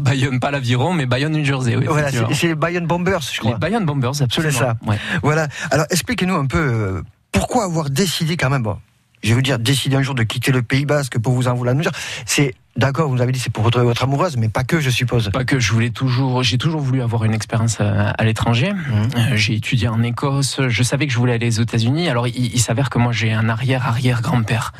Bayonne, 0.00 0.40
pas 0.40 0.50
l'aviron, 0.50 0.92
mais 0.92 1.06
Bayonne, 1.06 1.32
New 1.32 1.44
Jersey. 1.44 1.76
Oui, 1.76 1.84
Voilà, 1.86 2.08
c'est 2.10 2.48
les 2.48 2.54
Bayonne 2.56 2.86
Bombers, 2.86 3.20
je 3.22 3.30
Les 3.32 3.38
crois. 3.38 3.58
Bayonne 3.58 3.84
Bombers, 3.84 4.20
absolument. 4.20 4.52
C'est 4.52 4.58
ça. 4.58 4.74
Ouais. 4.86 4.96
Voilà. 5.22 5.46
Alors, 5.70 5.86
expliquez-nous 5.90 6.34
un 6.34 6.46
peu 6.46 7.02
pourquoi 7.30 7.64
avoir 7.64 7.90
décidé 7.90 8.36
quand 8.36 8.50
même, 8.50 8.62
bon, 8.64 8.76
je 9.24 9.34
veux 9.34 9.42
dire, 9.42 9.58
décider 9.58 9.96
un 9.96 10.02
jour 10.02 10.14
de 10.14 10.22
quitter 10.22 10.52
le 10.52 10.62
Pays 10.62 10.84
Basque 10.86 11.18
pour 11.18 11.32
vous 11.32 11.48
en 11.48 11.54
vouloir 11.54 11.74
nous 11.74 11.82
dire. 11.82 11.92
C'est 12.26 12.54
d'accord, 12.76 13.08
vous 13.08 13.20
avez 13.20 13.32
dit 13.32 13.38
c'est 13.38 13.52
pour 13.52 13.64
retrouver 13.64 13.86
votre 13.86 14.02
amoureuse, 14.04 14.36
mais 14.36 14.48
pas 14.48 14.64
que, 14.64 14.80
je 14.80 14.90
suppose. 14.90 15.30
Pas 15.30 15.44
que 15.44 15.58
je 15.58 15.72
voulais 15.72 15.90
toujours, 15.90 16.42
j'ai 16.42 16.58
toujours 16.58 16.80
voulu 16.80 17.02
avoir 17.02 17.24
une 17.24 17.32
expérience 17.34 17.80
à, 17.80 18.10
à 18.10 18.24
l'étranger. 18.24 18.72
Euh, 19.16 19.36
j'ai 19.36 19.54
étudié 19.54 19.88
en 19.88 20.02
Écosse. 20.02 20.60
Je 20.68 20.82
savais 20.82 21.06
que 21.06 21.12
je 21.12 21.18
voulais 21.18 21.34
aller 21.34 21.46
aux 21.58 21.62
États-Unis. 21.62 22.08
Alors, 22.08 22.26
il, 22.28 22.36
il 22.54 22.60
s'avère 22.60 22.90
que 22.90 22.98
moi, 22.98 23.12
j'ai 23.12 23.32
un 23.32 23.48
arrière-arrière-grand-père 23.48 24.72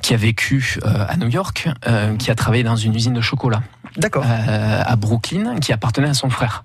qui 0.00 0.14
a 0.14 0.16
vécu 0.16 0.78
euh, 0.84 1.06
à 1.08 1.16
New 1.16 1.28
York, 1.28 1.68
euh, 1.86 2.16
qui 2.16 2.30
a 2.30 2.34
travaillé 2.34 2.62
dans 2.62 2.76
une 2.76 2.94
usine 2.94 3.14
de 3.14 3.20
chocolat 3.20 3.62
D'accord. 3.96 4.24
euh, 4.26 4.82
à 4.84 4.96
Brooklyn, 4.96 5.56
qui 5.60 5.72
appartenait 5.72 6.08
à 6.08 6.14
son 6.14 6.30
frère. 6.30 6.64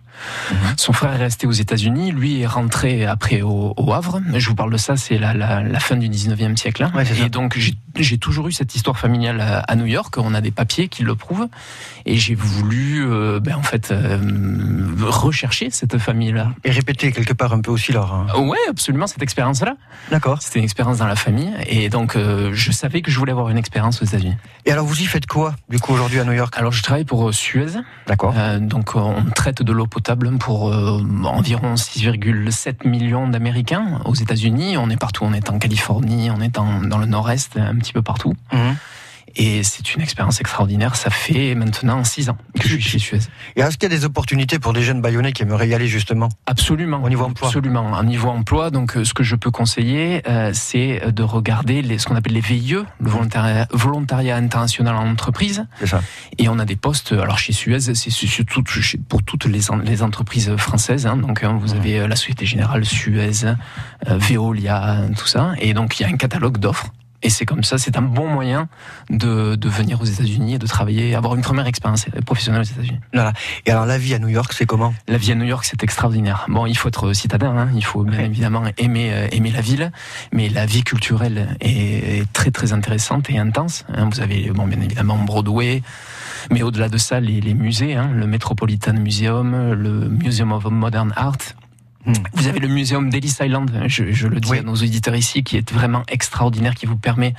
Son 0.77 0.93
frère 0.93 1.13
est 1.13 1.17
resté 1.17 1.47
aux 1.47 1.51
États-Unis, 1.51 2.11
lui 2.11 2.41
est 2.41 2.45
rentré 2.47 3.05
après 3.05 3.41
au, 3.41 3.73
au 3.77 3.93
Havre. 3.93 4.19
Je 4.35 4.49
vous 4.49 4.55
parle 4.55 4.71
de 4.71 4.77
ça, 4.77 4.97
c'est 4.97 5.17
la, 5.17 5.33
la, 5.33 5.61
la 5.61 5.79
fin 5.79 5.95
du 5.95 6.09
19e 6.09 6.55
siècle. 6.57 6.83
hein. 6.83 6.91
Ouais, 6.95 7.05
c'est 7.05 7.15
ça. 7.15 7.25
et 7.25 7.29
donc 7.29 7.57
j'ai- 7.57 7.75
toujours 8.19 8.47
eu 8.47 8.51
cette 8.53 8.75
histoire 8.75 8.97
familiale 8.97 9.41
à, 9.41 9.59
à 9.59 9.75
New 9.75 9.85
York. 9.85 10.15
On 10.17 10.33
a 10.33 10.39
des 10.41 10.51
papiers 10.51 10.87
qui 10.87 11.03
le 11.03 11.15
prouvent. 11.15 11.47
Et 12.05 12.15
j'ai 12.17 12.33
voulu, 12.35 13.05
euh, 13.05 13.39
ben, 13.41 13.55
en 13.55 13.61
fait, 13.63 13.91
euh, 13.91 14.17
rechercher 15.01 15.69
cette 15.69 15.97
famille-là. 15.97 16.51
Et 16.63 16.71
répéter 16.71 17.11
quelque 17.11 17.33
part 17.33 17.53
un 17.53 17.61
peu 17.61 17.71
aussi 17.71 17.91
leur. 17.91 18.13
hein. 18.13 18.27
Ouais, 18.39 18.57
absolument, 18.69 19.07
cette 19.07 19.21
expérience-là. 19.21 19.75
D'accord. 20.11 20.41
C'était 20.41 20.59
une 20.59 20.65
expérience 20.65 20.97
dans 20.97 21.07
la 21.07 21.15
famille. 21.15 21.51
Et 21.67 21.89
donc, 21.89 22.15
euh, 22.15 22.51
je 22.53 22.71
savais 22.71 23.01
que 23.01 23.11
je 23.11 23.19
voulais 23.19 23.31
avoir 23.31 23.49
une 23.49 23.57
expérience 23.57 24.01
aux 24.01 24.05
États-Unis. 24.05 24.37
Et 24.65 24.71
alors, 24.71 24.85
vous 24.85 25.01
y 25.01 25.05
faites 25.05 25.25
quoi, 25.27 25.55
du 25.69 25.79
coup, 25.79 25.93
aujourd'hui 25.93 26.19
à 26.19 26.23
New 26.23 26.31
York? 26.33 26.53
Alors, 26.57 26.71
je 26.71 26.81
travaille 26.83 27.05
pour 27.05 27.33
Suez. 27.33 27.67
D'accord. 28.07 28.33
Donc 28.61 28.95
on 28.95 29.23
traite 29.35 29.61
de 29.61 29.71
l'eau 29.71 29.85
potable 29.87 30.08
pour 30.39 30.69
euh, 30.69 31.01
environ 31.23 31.75
6,7 31.75 32.87
millions 32.87 33.27
d'Américains 33.27 34.01
aux 34.05 34.15
États-Unis. 34.15 34.77
On 34.77 34.89
est 34.89 34.97
partout, 34.97 35.23
on 35.23 35.33
est 35.33 35.49
en 35.49 35.59
Californie, 35.59 36.31
on 36.31 36.41
est 36.41 36.49
dans 36.49 36.97
le 36.97 37.05
Nord-Est, 37.05 37.57
un 37.57 37.75
petit 37.75 37.93
peu 37.93 38.01
partout. 38.01 38.33
Mhm. 38.51 38.75
Et 39.35 39.63
c'est 39.63 39.93
une 39.95 40.01
expérience 40.01 40.39
extraordinaire. 40.41 40.95
Ça 40.95 41.09
fait 41.09 41.55
maintenant 41.55 42.03
6 42.03 42.29
ans 42.29 42.37
que 42.59 42.67
je 42.67 42.73
suis 42.73 42.81
chez 42.81 42.99
Suez. 42.99 43.19
Et 43.55 43.61
est-ce 43.61 43.77
qu'il 43.77 43.89
y 43.91 43.93
a 43.93 43.97
des 43.97 44.05
opportunités 44.05 44.59
pour 44.59 44.73
des 44.73 44.81
jeunes 44.81 45.01
bayonnais 45.01 45.31
qui 45.33 45.43
aimeraient 45.43 45.69
y 45.69 45.73
aller, 45.73 45.87
justement? 45.87 46.29
Absolument. 46.45 47.01
Au 47.03 47.09
niveau 47.09 47.25
emploi. 47.25 47.47
Absolument. 47.47 47.91
Au 47.97 48.03
niveau 48.03 48.29
emploi, 48.29 48.71
donc 48.71 48.97
euh, 48.97 49.03
ce 49.03 49.13
que 49.13 49.23
je 49.23 49.35
peux 49.35 49.51
conseiller, 49.51 50.21
euh, 50.27 50.51
c'est 50.53 51.11
de 51.11 51.23
regarder 51.23 51.81
les, 51.81 51.97
ce 51.97 52.05
qu'on 52.07 52.15
appelle 52.15 52.33
les 52.33 52.39
VIE, 52.41 52.75
le 52.99 53.09
volontariat, 53.09 53.67
volontariat 53.71 54.35
international 54.37 54.95
en 54.95 55.07
entreprise. 55.09 55.65
C'est 55.79 55.87
ça. 55.87 56.01
Et 56.37 56.49
on 56.49 56.59
a 56.59 56.65
des 56.65 56.75
postes, 56.75 57.11
alors 57.11 57.37
chez 57.39 57.53
Suez, 57.53 57.79
c'est 57.79 58.09
surtout 58.09 58.63
pour 59.07 59.23
toutes 59.23 59.45
les 59.45 60.01
entreprises 60.01 60.55
françaises. 60.57 61.05
hein. 61.05 61.17
donc 61.17 61.43
hein, 61.43 61.57
vous 61.59 61.73
avez 61.73 61.99
euh, 61.99 62.07
la 62.07 62.15
Société 62.15 62.45
Générale, 62.45 62.85
Suez, 62.85 63.45
euh, 63.45 64.17
Veolia, 64.17 65.01
tout 65.17 65.27
ça. 65.27 65.53
Et 65.59 65.73
donc 65.73 65.99
il 65.99 66.03
y 66.03 66.05
a 66.05 66.09
un 66.09 66.17
catalogue 66.17 66.57
d'offres. 66.57 66.87
Et 67.21 67.29
c'est 67.29 67.45
comme 67.45 67.63
ça, 67.63 67.77
c'est 67.77 67.97
un 67.97 68.01
bon 68.01 68.27
moyen 68.27 68.69
de, 69.09 69.55
de 69.55 69.69
venir 69.69 70.01
aux 70.01 70.05
États-Unis 70.05 70.53
et 70.55 70.57
de 70.57 70.67
travailler, 70.67 71.15
avoir 71.15 71.35
une 71.35 71.41
première 71.41 71.67
expérience 71.67 72.05
professionnelle 72.25 72.61
aux 72.61 72.71
États-Unis. 72.71 72.99
Voilà. 73.13 73.33
Et 73.65 73.71
alors, 73.71 73.85
la 73.85 73.97
vie 73.97 74.13
à 74.13 74.19
New 74.19 74.29
York, 74.29 74.53
c'est 74.53 74.65
comment? 74.65 74.93
La 75.07 75.17
vie 75.17 75.31
à 75.33 75.35
New 75.35 75.45
York, 75.45 75.65
c'est 75.65 75.83
extraordinaire. 75.83 76.45
Bon, 76.47 76.65
il 76.65 76.75
faut 76.77 76.87
être 76.87 77.11
citadin, 77.13 77.55
hein, 77.57 77.69
il 77.75 77.83
faut 77.83 78.03
bien 78.03 78.19
Ouais. 78.19 78.25
évidemment 78.25 78.63
aimer, 78.77 79.09
euh, 79.11 79.27
aimer 79.31 79.51
la 79.51 79.61
ville, 79.61 79.91
mais 80.31 80.47
la 80.49 80.65
vie 80.65 80.83
culturelle 80.83 81.57
est, 81.59 82.19
est 82.19 82.33
très 82.33 82.51
très 82.51 82.71
intéressante 82.73 83.29
et 83.29 83.37
intense. 83.37 83.85
hein. 83.93 84.07
Vous 84.11 84.21
avez, 84.21 84.49
bon, 84.51 84.65
bien 84.67 84.79
évidemment 84.79 85.17
Broadway, 85.17 85.81
mais 86.51 86.61
au-delà 86.63 86.87
de 86.89 86.97
ça, 86.97 87.19
les, 87.19 87.41
les 87.41 87.53
musées, 87.53 87.95
hein, 87.95 88.09
le 88.13 88.27
Metropolitan 88.27 88.93
Museum, 88.93 89.73
le 89.73 90.07
Museum 90.09 90.51
of 90.53 90.65
Modern 90.65 91.11
Art. 91.15 91.37
Hmm. 92.09 92.23
Vous 92.33 92.47
avez 92.47 92.59
le 92.59 92.67
muséum 92.67 93.09
d'Ellis 93.09 93.35
Island, 93.41 93.83
je, 93.87 94.11
je 94.11 94.27
le 94.27 94.39
dis 94.39 94.49
Oui. 94.49 94.59
à 94.59 94.61
nos 94.63 94.73
auditeurs 94.73 95.15
ici, 95.15 95.43
qui 95.43 95.57
est 95.57 95.71
vraiment 95.71 96.03
extraordinaire, 96.07 96.73
qui 96.75 96.85
vous 96.85 96.97
permet 96.97 97.33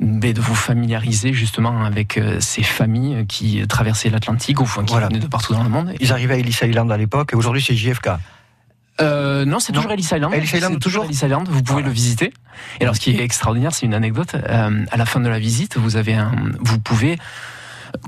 de 0.00 0.40
vous 0.40 0.54
familiariser 0.54 1.32
justement 1.32 1.84
avec 1.84 2.16
euh, 2.18 2.38
ces 2.40 2.62
familles 2.62 3.26
qui 3.26 3.64
traversaient 3.68 4.10
l'Atlantique, 4.10 4.60
ou 4.60 4.64
qui 4.64 4.70
Voilà. 4.88 5.08
venaient 5.08 5.18
de 5.20 5.26
partout 5.26 5.52
dans 5.54 5.62
le 5.62 5.68
monde. 5.70 5.92
Ils 6.00 6.12
arrivaient 6.12 6.34
à 6.34 6.38
Ellis 6.38 6.56
Island 6.62 6.90
à 6.90 6.96
l'époque, 6.96 7.30
et 7.32 7.36
aujourd'hui, 7.36 7.62
c'est 7.62 7.74
JFK. 7.76 8.08
Euh, 9.00 9.44
non, 9.44 9.60
c'est 9.60 9.72
toujours 9.72 9.92
Ellis 9.92 10.08
Island. 10.12 10.34
Ellis 10.34 10.50
Island, 10.52 10.80
toujours 10.80 11.04
Ellis 11.04 11.20
Island. 11.22 11.46
Vous 11.48 11.62
pouvez 11.62 11.74
Voilà. 11.82 11.86
le 11.86 11.92
visiter. 11.92 12.32
Et 12.80 12.82
alors, 12.82 12.96
ce 12.96 13.00
qui 13.00 13.10
est 13.12 13.22
extraordinaire, 13.22 13.72
c'est 13.72 13.86
une 13.86 13.94
anecdote. 13.94 14.34
Euh, 14.34 14.84
à 14.90 14.96
la 14.96 15.06
fin 15.06 15.20
de 15.20 15.28
la 15.28 15.38
visite, 15.38 15.76
vous 15.76 15.94
avez 15.96 16.14
un, 16.14 16.32
vous 16.58 16.80
pouvez 16.80 17.16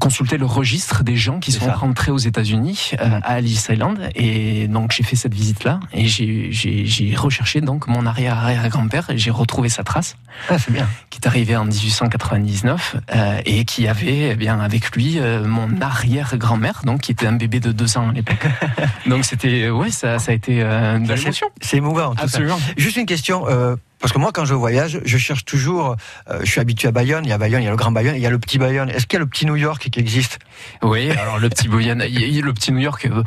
consulter 0.01 0.37
le 0.39 0.47
registre 0.47 1.03
des 1.05 1.17
gens 1.17 1.39
qui 1.41 1.53
sont 1.53 1.65
ça. 1.67 1.75
rentrés 1.75 2.11
aux 2.11 2.19
États-Unis 2.19 2.93
euh, 3.01 3.07
Mhm. 3.09 3.21
à 3.25 3.39
Ellis 3.39 3.65
Island. 3.69 4.11
Et 4.15 4.69
donc, 4.69 4.93
j'ai 4.93 5.03
fait 5.03 5.17
cette 5.17 5.35
visite-là 5.35 5.81
et 5.93 6.07
j'ai- 6.07 6.49
j'ai 6.53 6.85
j'ai 6.87 7.15
recherché 7.15 7.61
donc 7.61 7.87
mon 7.89 8.07
arrière-arrière-grand-père 8.07 9.11
et 9.11 9.19
j'ai 9.19 9.31
retrouvé 9.31 9.69
sa 9.69 9.85
trace 9.85 10.17
Ah, 10.49 10.57
bien. 10.69 10.89
qui 11.11 11.19
est 11.23 11.27
arrivé 11.27 11.57
en 11.57 11.65
1899 11.65 12.97
euh, 13.15 13.41
et 13.45 13.65
qui 13.65 13.87
avait 13.89 14.31
eh 14.31 14.35
bien 14.37 14.61
avec 14.61 14.95
lui 14.97 15.19
euh, 15.19 15.47
mon 15.47 15.81
arrière-grand-mère 15.81 16.83
donc 16.85 17.01
qui 17.03 17.13
était 17.13 17.27
un 17.27 17.33
bébé 17.33 17.61
de 17.61 17.73
deux 17.73 17.97
ans 17.99 18.09
à 18.11 18.13
l'époque. 18.13 18.47
donc 19.07 19.25
c'était 19.25 19.71
ouais 19.71 19.91
ça, 19.91 20.19
ça 20.19 20.33
a 20.33 20.35
été 20.35 20.63
euh, 20.63 21.05
Ça, 21.07 21.15
l'émotion. 21.15 21.47
C'est 21.61 21.77
émouvant, 21.79 22.11
tout 22.13 22.19
ça. 22.19 22.25
Absolument. 22.25 22.59
Juste 22.77 22.97
une 22.97 23.07
question. 23.07 23.47
euh, 23.49 23.77
Parce 24.01 24.13
que 24.13 24.19
moi, 24.19 24.31
quand 24.33 24.45
je 24.47 24.55
voyage, 24.55 25.01
je 25.05 25.19
cherche 25.19 25.45
toujours. 25.45 25.97
euh, 26.31 26.41
je 26.43 26.51
suis 26.51 26.61
habitué 26.61 26.89
à 26.89 26.93
Bayonne. 26.93 27.25
Il 27.25 27.29
y 27.29 27.33
a 27.33 27.39
Bayonne, 27.39 27.61
il 27.63 27.65
y 27.65 27.69
a 27.69 27.71
le 27.71 27.77
Grand 27.77 27.93
Bayonne, 27.93 28.15
il 28.17 28.23
y 28.23 28.27
a 28.27 28.31
le 28.31 28.39
Petit 28.39 28.59
Bayonne. 28.59 28.89
Est-ce 28.91 29.07
qu'il 29.07 29.17
y 29.19 29.21
a 29.21 29.25
le 29.25 29.27
Petit 29.29 29.47
New 29.47 29.57
York 29.57 29.89
qui 29.91 30.01
existe? 30.01 30.39
Oui, 30.83 31.11
alors 31.11 31.39
le 31.39 31.49
petit 31.49 31.69
Bayonne, 31.69 32.03
il 32.09 32.35
y 32.37 32.39
a 32.39 32.45
le 32.45 32.53
petit 32.55 32.73
New 32.73 32.79
York, 32.81 33.07
euh, 33.11 33.23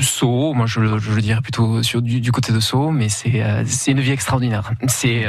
Soho, 0.00 0.54
moi 0.54 0.66
je, 0.66 0.80
le- 0.80 0.98
je 0.98 1.12
le 1.12 1.20
dirais 1.22 1.40
plutôt 1.40 1.82
sur 1.82 2.00
du, 2.02 2.20
du 2.20 2.32
côté 2.32 2.52
de 2.52 2.60
Soho, 2.60 2.90
mais 2.90 3.08
c'est 3.08 3.42
euh, 3.42 3.62
c'est 3.66 3.90
une 3.92 4.00
vie 4.00 4.12
extraordinaire. 4.12 4.70
C'est 4.86 5.26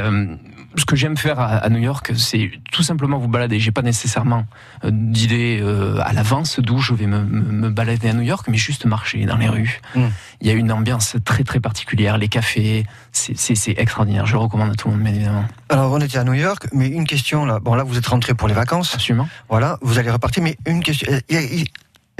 ce 0.76 0.84
que 0.84 0.94
j'aime 0.96 1.16
faire 1.16 1.40
à, 1.40 1.68
New 1.68 1.78
York, 1.80 2.12
c'est 2.16 2.50
tout 2.72 2.82
simplement 2.82 3.18
vous 3.18 3.28
balader. 3.28 3.58
J'ai 3.58 3.72
pas 3.72 3.82
nécessairement 3.82 4.44
euh, 4.84 4.90
d'idée 4.92 5.58
euh, 5.62 5.98
à 6.04 6.12
l'avance 6.12 6.60
d'où 6.60 6.78
je 6.78 6.94
vais 6.94 7.06
me, 7.06 7.68
balader 7.70 8.08
à 8.08 8.12
New 8.12 8.22
York, 8.22 8.46
mais 8.48 8.56
juste 8.56 8.84
marcher 8.84 9.24
dans 9.26 9.36
les 9.36 9.48
rues. 9.48 9.80
Mm. 9.94 10.04
Il 10.40 10.46
y 10.46 10.50
a 10.50 10.54
une 10.54 10.70
ambiance 10.72 11.16
très 11.24 11.44
très 11.44 11.60
particulière, 11.60 12.18
les 12.18 12.28
cafés, 12.28 12.84
c'est- 13.12 13.34
extraordinaire. 13.78 14.26
Je 14.26 14.32
le 14.32 14.38
recommande 14.38 14.70
à 14.70 14.74
tout 14.74 14.88
le 14.88 14.94
monde, 14.94 15.04
bien 15.04 15.14
évidemment. 15.14 15.44
Alors, 15.68 15.92
on 15.92 16.00
était 16.00 16.18
à 16.18 16.24
New 16.24 16.34
York, 16.34 16.68
mais 16.72 16.88
une 16.88 17.06
question 17.06 17.44
là. 17.44 17.58
Bon, 17.60 17.74
là, 17.74 17.82
vous 17.84 17.98
êtes 17.98 18.06
rentré 18.06 18.34
pour 18.34 18.48
les 18.48 18.54
vacances. 18.54 18.94
Absolument. 18.94 19.28
Voilà, 19.48 19.78
vous 19.82 19.98
allez 19.98 20.10
repartir, 20.10 20.42
mais 20.42 20.56
une 20.66 20.82
question. 20.82 21.10
euh, 21.12 21.20
il 21.28 21.34
y 21.34 21.38
a- 21.38 21.42
il- 21.42 21.66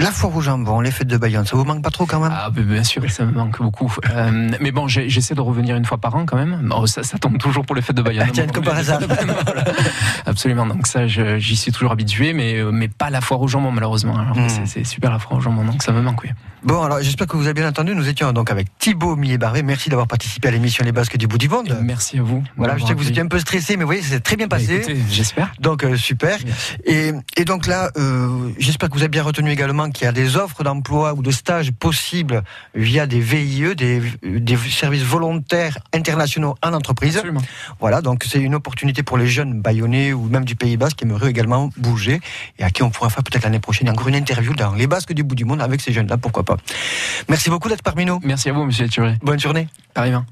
la 0.01 0.11
foire 0.11 0.35
au 0.35 0.41
jambon, 0.41 0.81
les 0.81 0.91
fêtes 0.91 1.09
de 1.09 1.17
Bayonne, 1.17 1.47
ça 1.47 1.57
vous 1.57 1.65
manque 1.65 1.83
pas 1.83 1.91
trop 1.91 2.07
quand 2.07 2.21
même? 2.21 2.33
Ah, 2.35 2.51
bien 2.51 2.85
sûr, 2.85 3.03
ça 3.11 3.25
me 3.25 3.33
manque 3.33 3.61
beaucoup. 3.61 3.95
Euh, 4.11 4.51
mais 4.61 4.71
bon, 4.73 4.89
j'essaie 4.89 5.35
de 5.35 5.41
revenir 5.41 5.77
une 5.77 5.85
fois 5.85 5.99
par 5.99 6.15
an 6.15 6.25
quand 6.27 6.37
même. 6.37 6.61
Bon, 6.69 6.87
ça, 6.87 7.03
ça 7.03 7.19
tombe 7.19 7.39
toujours 7.39 7.65
pour 7.67 7.77
les 7.77 7.83
fêtes 7.83 7.97
de 7.97 8.03
Bayonne. 8.03 8.27
Ah, 8.29 8.31
tiens, 8.33 8.47
comme 8.47 8.65
par 8.65 8.77
hasard. 8.77 9.01
Voilà. 9.45 9.65
Absolument. 10.27 10.67
Donc 10.67 10.87
ça, 10.87 11.07
j'y 11.07 11.57
suis 11.57 11.73
toujours 11.73 11.93
habitué, 11.93 12.33
mais 12.33 12.57
euh, 12.57 12.71
mais 12.73 12.89
pas 12.89 13.11
la 13.11 13.21
foire 13.21 13.41
au 13.41 13.49
jambon 13.49 13.71
malheureusement. 13.73 14.19
Alors 14.19 14.37
Hmm. 14.37 14.49
c'est- 14.49 14.67
c'est 14.67 14.85
super 14.85 15.11
la 15.11 15.19
foire 15.19 15.39
au 15.39 15.43
jambon, 15.43 15.65
donc 15.65 15.83
ça 15.83 15.93
me 15.93 16.01
manque. 16.01 16.23
Oui. 16.25 16.31
Bon, 16.63 16.83
alors 16.83 17.01
j'espère 17.01 17.27
que 17.27 17.39
vous 17.39 17.45
avez 17.45 17.55
bien 17.55 17.67
entendu. 17.67 17.95
Nous 17.95 18.07
étions 18.09 18.33
donc 18.33 18.51
avec 18.51 18.67
Thibaut 18.79 19.17
Millet-Barré. 19.17 19.63
Merci 19.63 19.89
d'avoir 19.89 20.07
participé 20.07 20.49
à 20.49 20.51
l'émission 20.51 20.85
Les 20.85 20.93
Basques 20.93 21.17
du 21.17 21.27
bout 21.27 21.39
du 21.39 21.49
monde. 21.49 21.75
Merci 21.83 22.19
à 22.19 22.23
vous. 22.23 22.45
Voilà, 22.59 22.77
je 22.77 22.85
sais 22.85 22.93
que 22.93 22.99
vous 22.99 23.09
étiez 23.09 23.23
un 23.23 23.29
peu 23.29 23.39
stressé, 23.39 23.79
mais 23.79 23.85
vous 23.85 23.89
voyez, 23.89 24.03
c'est 24.03 24.21
très 24.21 24.37
bien 24.37 24.47
Bah, 24.47 24.57
passé. 24.59 24.75
écoutez, 24.77 24.99
J'espère. 25.11 25.53
Donc 25.59 25.85
euh, 25.85 25.97
super. 25.97 26.37
Et, 26.85 27.13
et 27.39 27.45
donc 27.47 27.67
là, 27.67 27.91
euh, 27.97 28.51
j'espère 28.59 28.91
que 28.91 28.95
vous 28.95 29.01
avez 29.01 29.09
bien 29.09 29.23
retenu 29.23 29.51
également 29.51 29.91
qu'il 29.91 30.05
y 30.05 30.09
a 30.09 30.13
des 30.13 30.37
offres 30.37 30.63
d'emploi 30.63 31.15
ou 31.15 31.23
de 31.23 31.31
stages 31.31 31.73
possibles 31.73 32.43
via 32.75 33.07
des 33.07 33.21
VIE, 33.21 33.75
des, 33.75 34.03
des 34.23 34.57
services 34.71 35.03
volontaires 35.03 35.79
internationaux 35.95 36.57
en 36.63 36.75
entreprise. 36.75 37.17
Absolument. 37.17 37.43
Voilà, 37.81 38.03
donc 38.03 38.25
c'est 38.29 38.39
une 38.41 38.55
opportunité 38.55 39.03
pour 39.03 39.17
les 39.17 39.27
jeunes 39.29 39.63
bayonnais 39.63 40.13
ou 40.13 40.25
même 40.25 40.45
du 40.45 40.57
Pays 40.57 40.77
Basque 40.77 40.99
qui 40.99 41.05
aimeraient 41.05 41.31
également 41.31 41.71
bouger 41.79 42.21
et 42.59 42.65
à 42.65 42.71
qui 42.71 42.83
on 42.83 42.91
pourra 42.91 43.09
faire 43.09 43.23
peut-être 43.25 43.45
l'année 43.45 43.61
prochaine 43.61 43.89
encore 43.89 44.09
une 44.09 44.15
interview 44.15 44.55
dans 44.55 44.75
les 44.75 44.87
Basques 44.87 45.15
du 45.15 45.23
bout 45.23 45.35
du 45.35 45.47
monde 45.47 45.63
avec 45.63 45.81
ces 45.81 45.93
jeunes-là, 45.95 46.19
pourquoi 46.19 46.43
pas. 46.43 46.50
Merci 47.29 47.51
beaucoup 47.51 47.69
d'être 47.69 47.83
parmi 47.83 48.05
nous. 48.05 48.21
Merci 48.23 48.49
à 48.51 48.53
vous, 48.53 48.65
Monsieur 48.65 48.89
Thuré. 48.89 49.15
Bonne 49.23 49.41
journée. 49.41 49.69
Pareillement. 49.95 50.25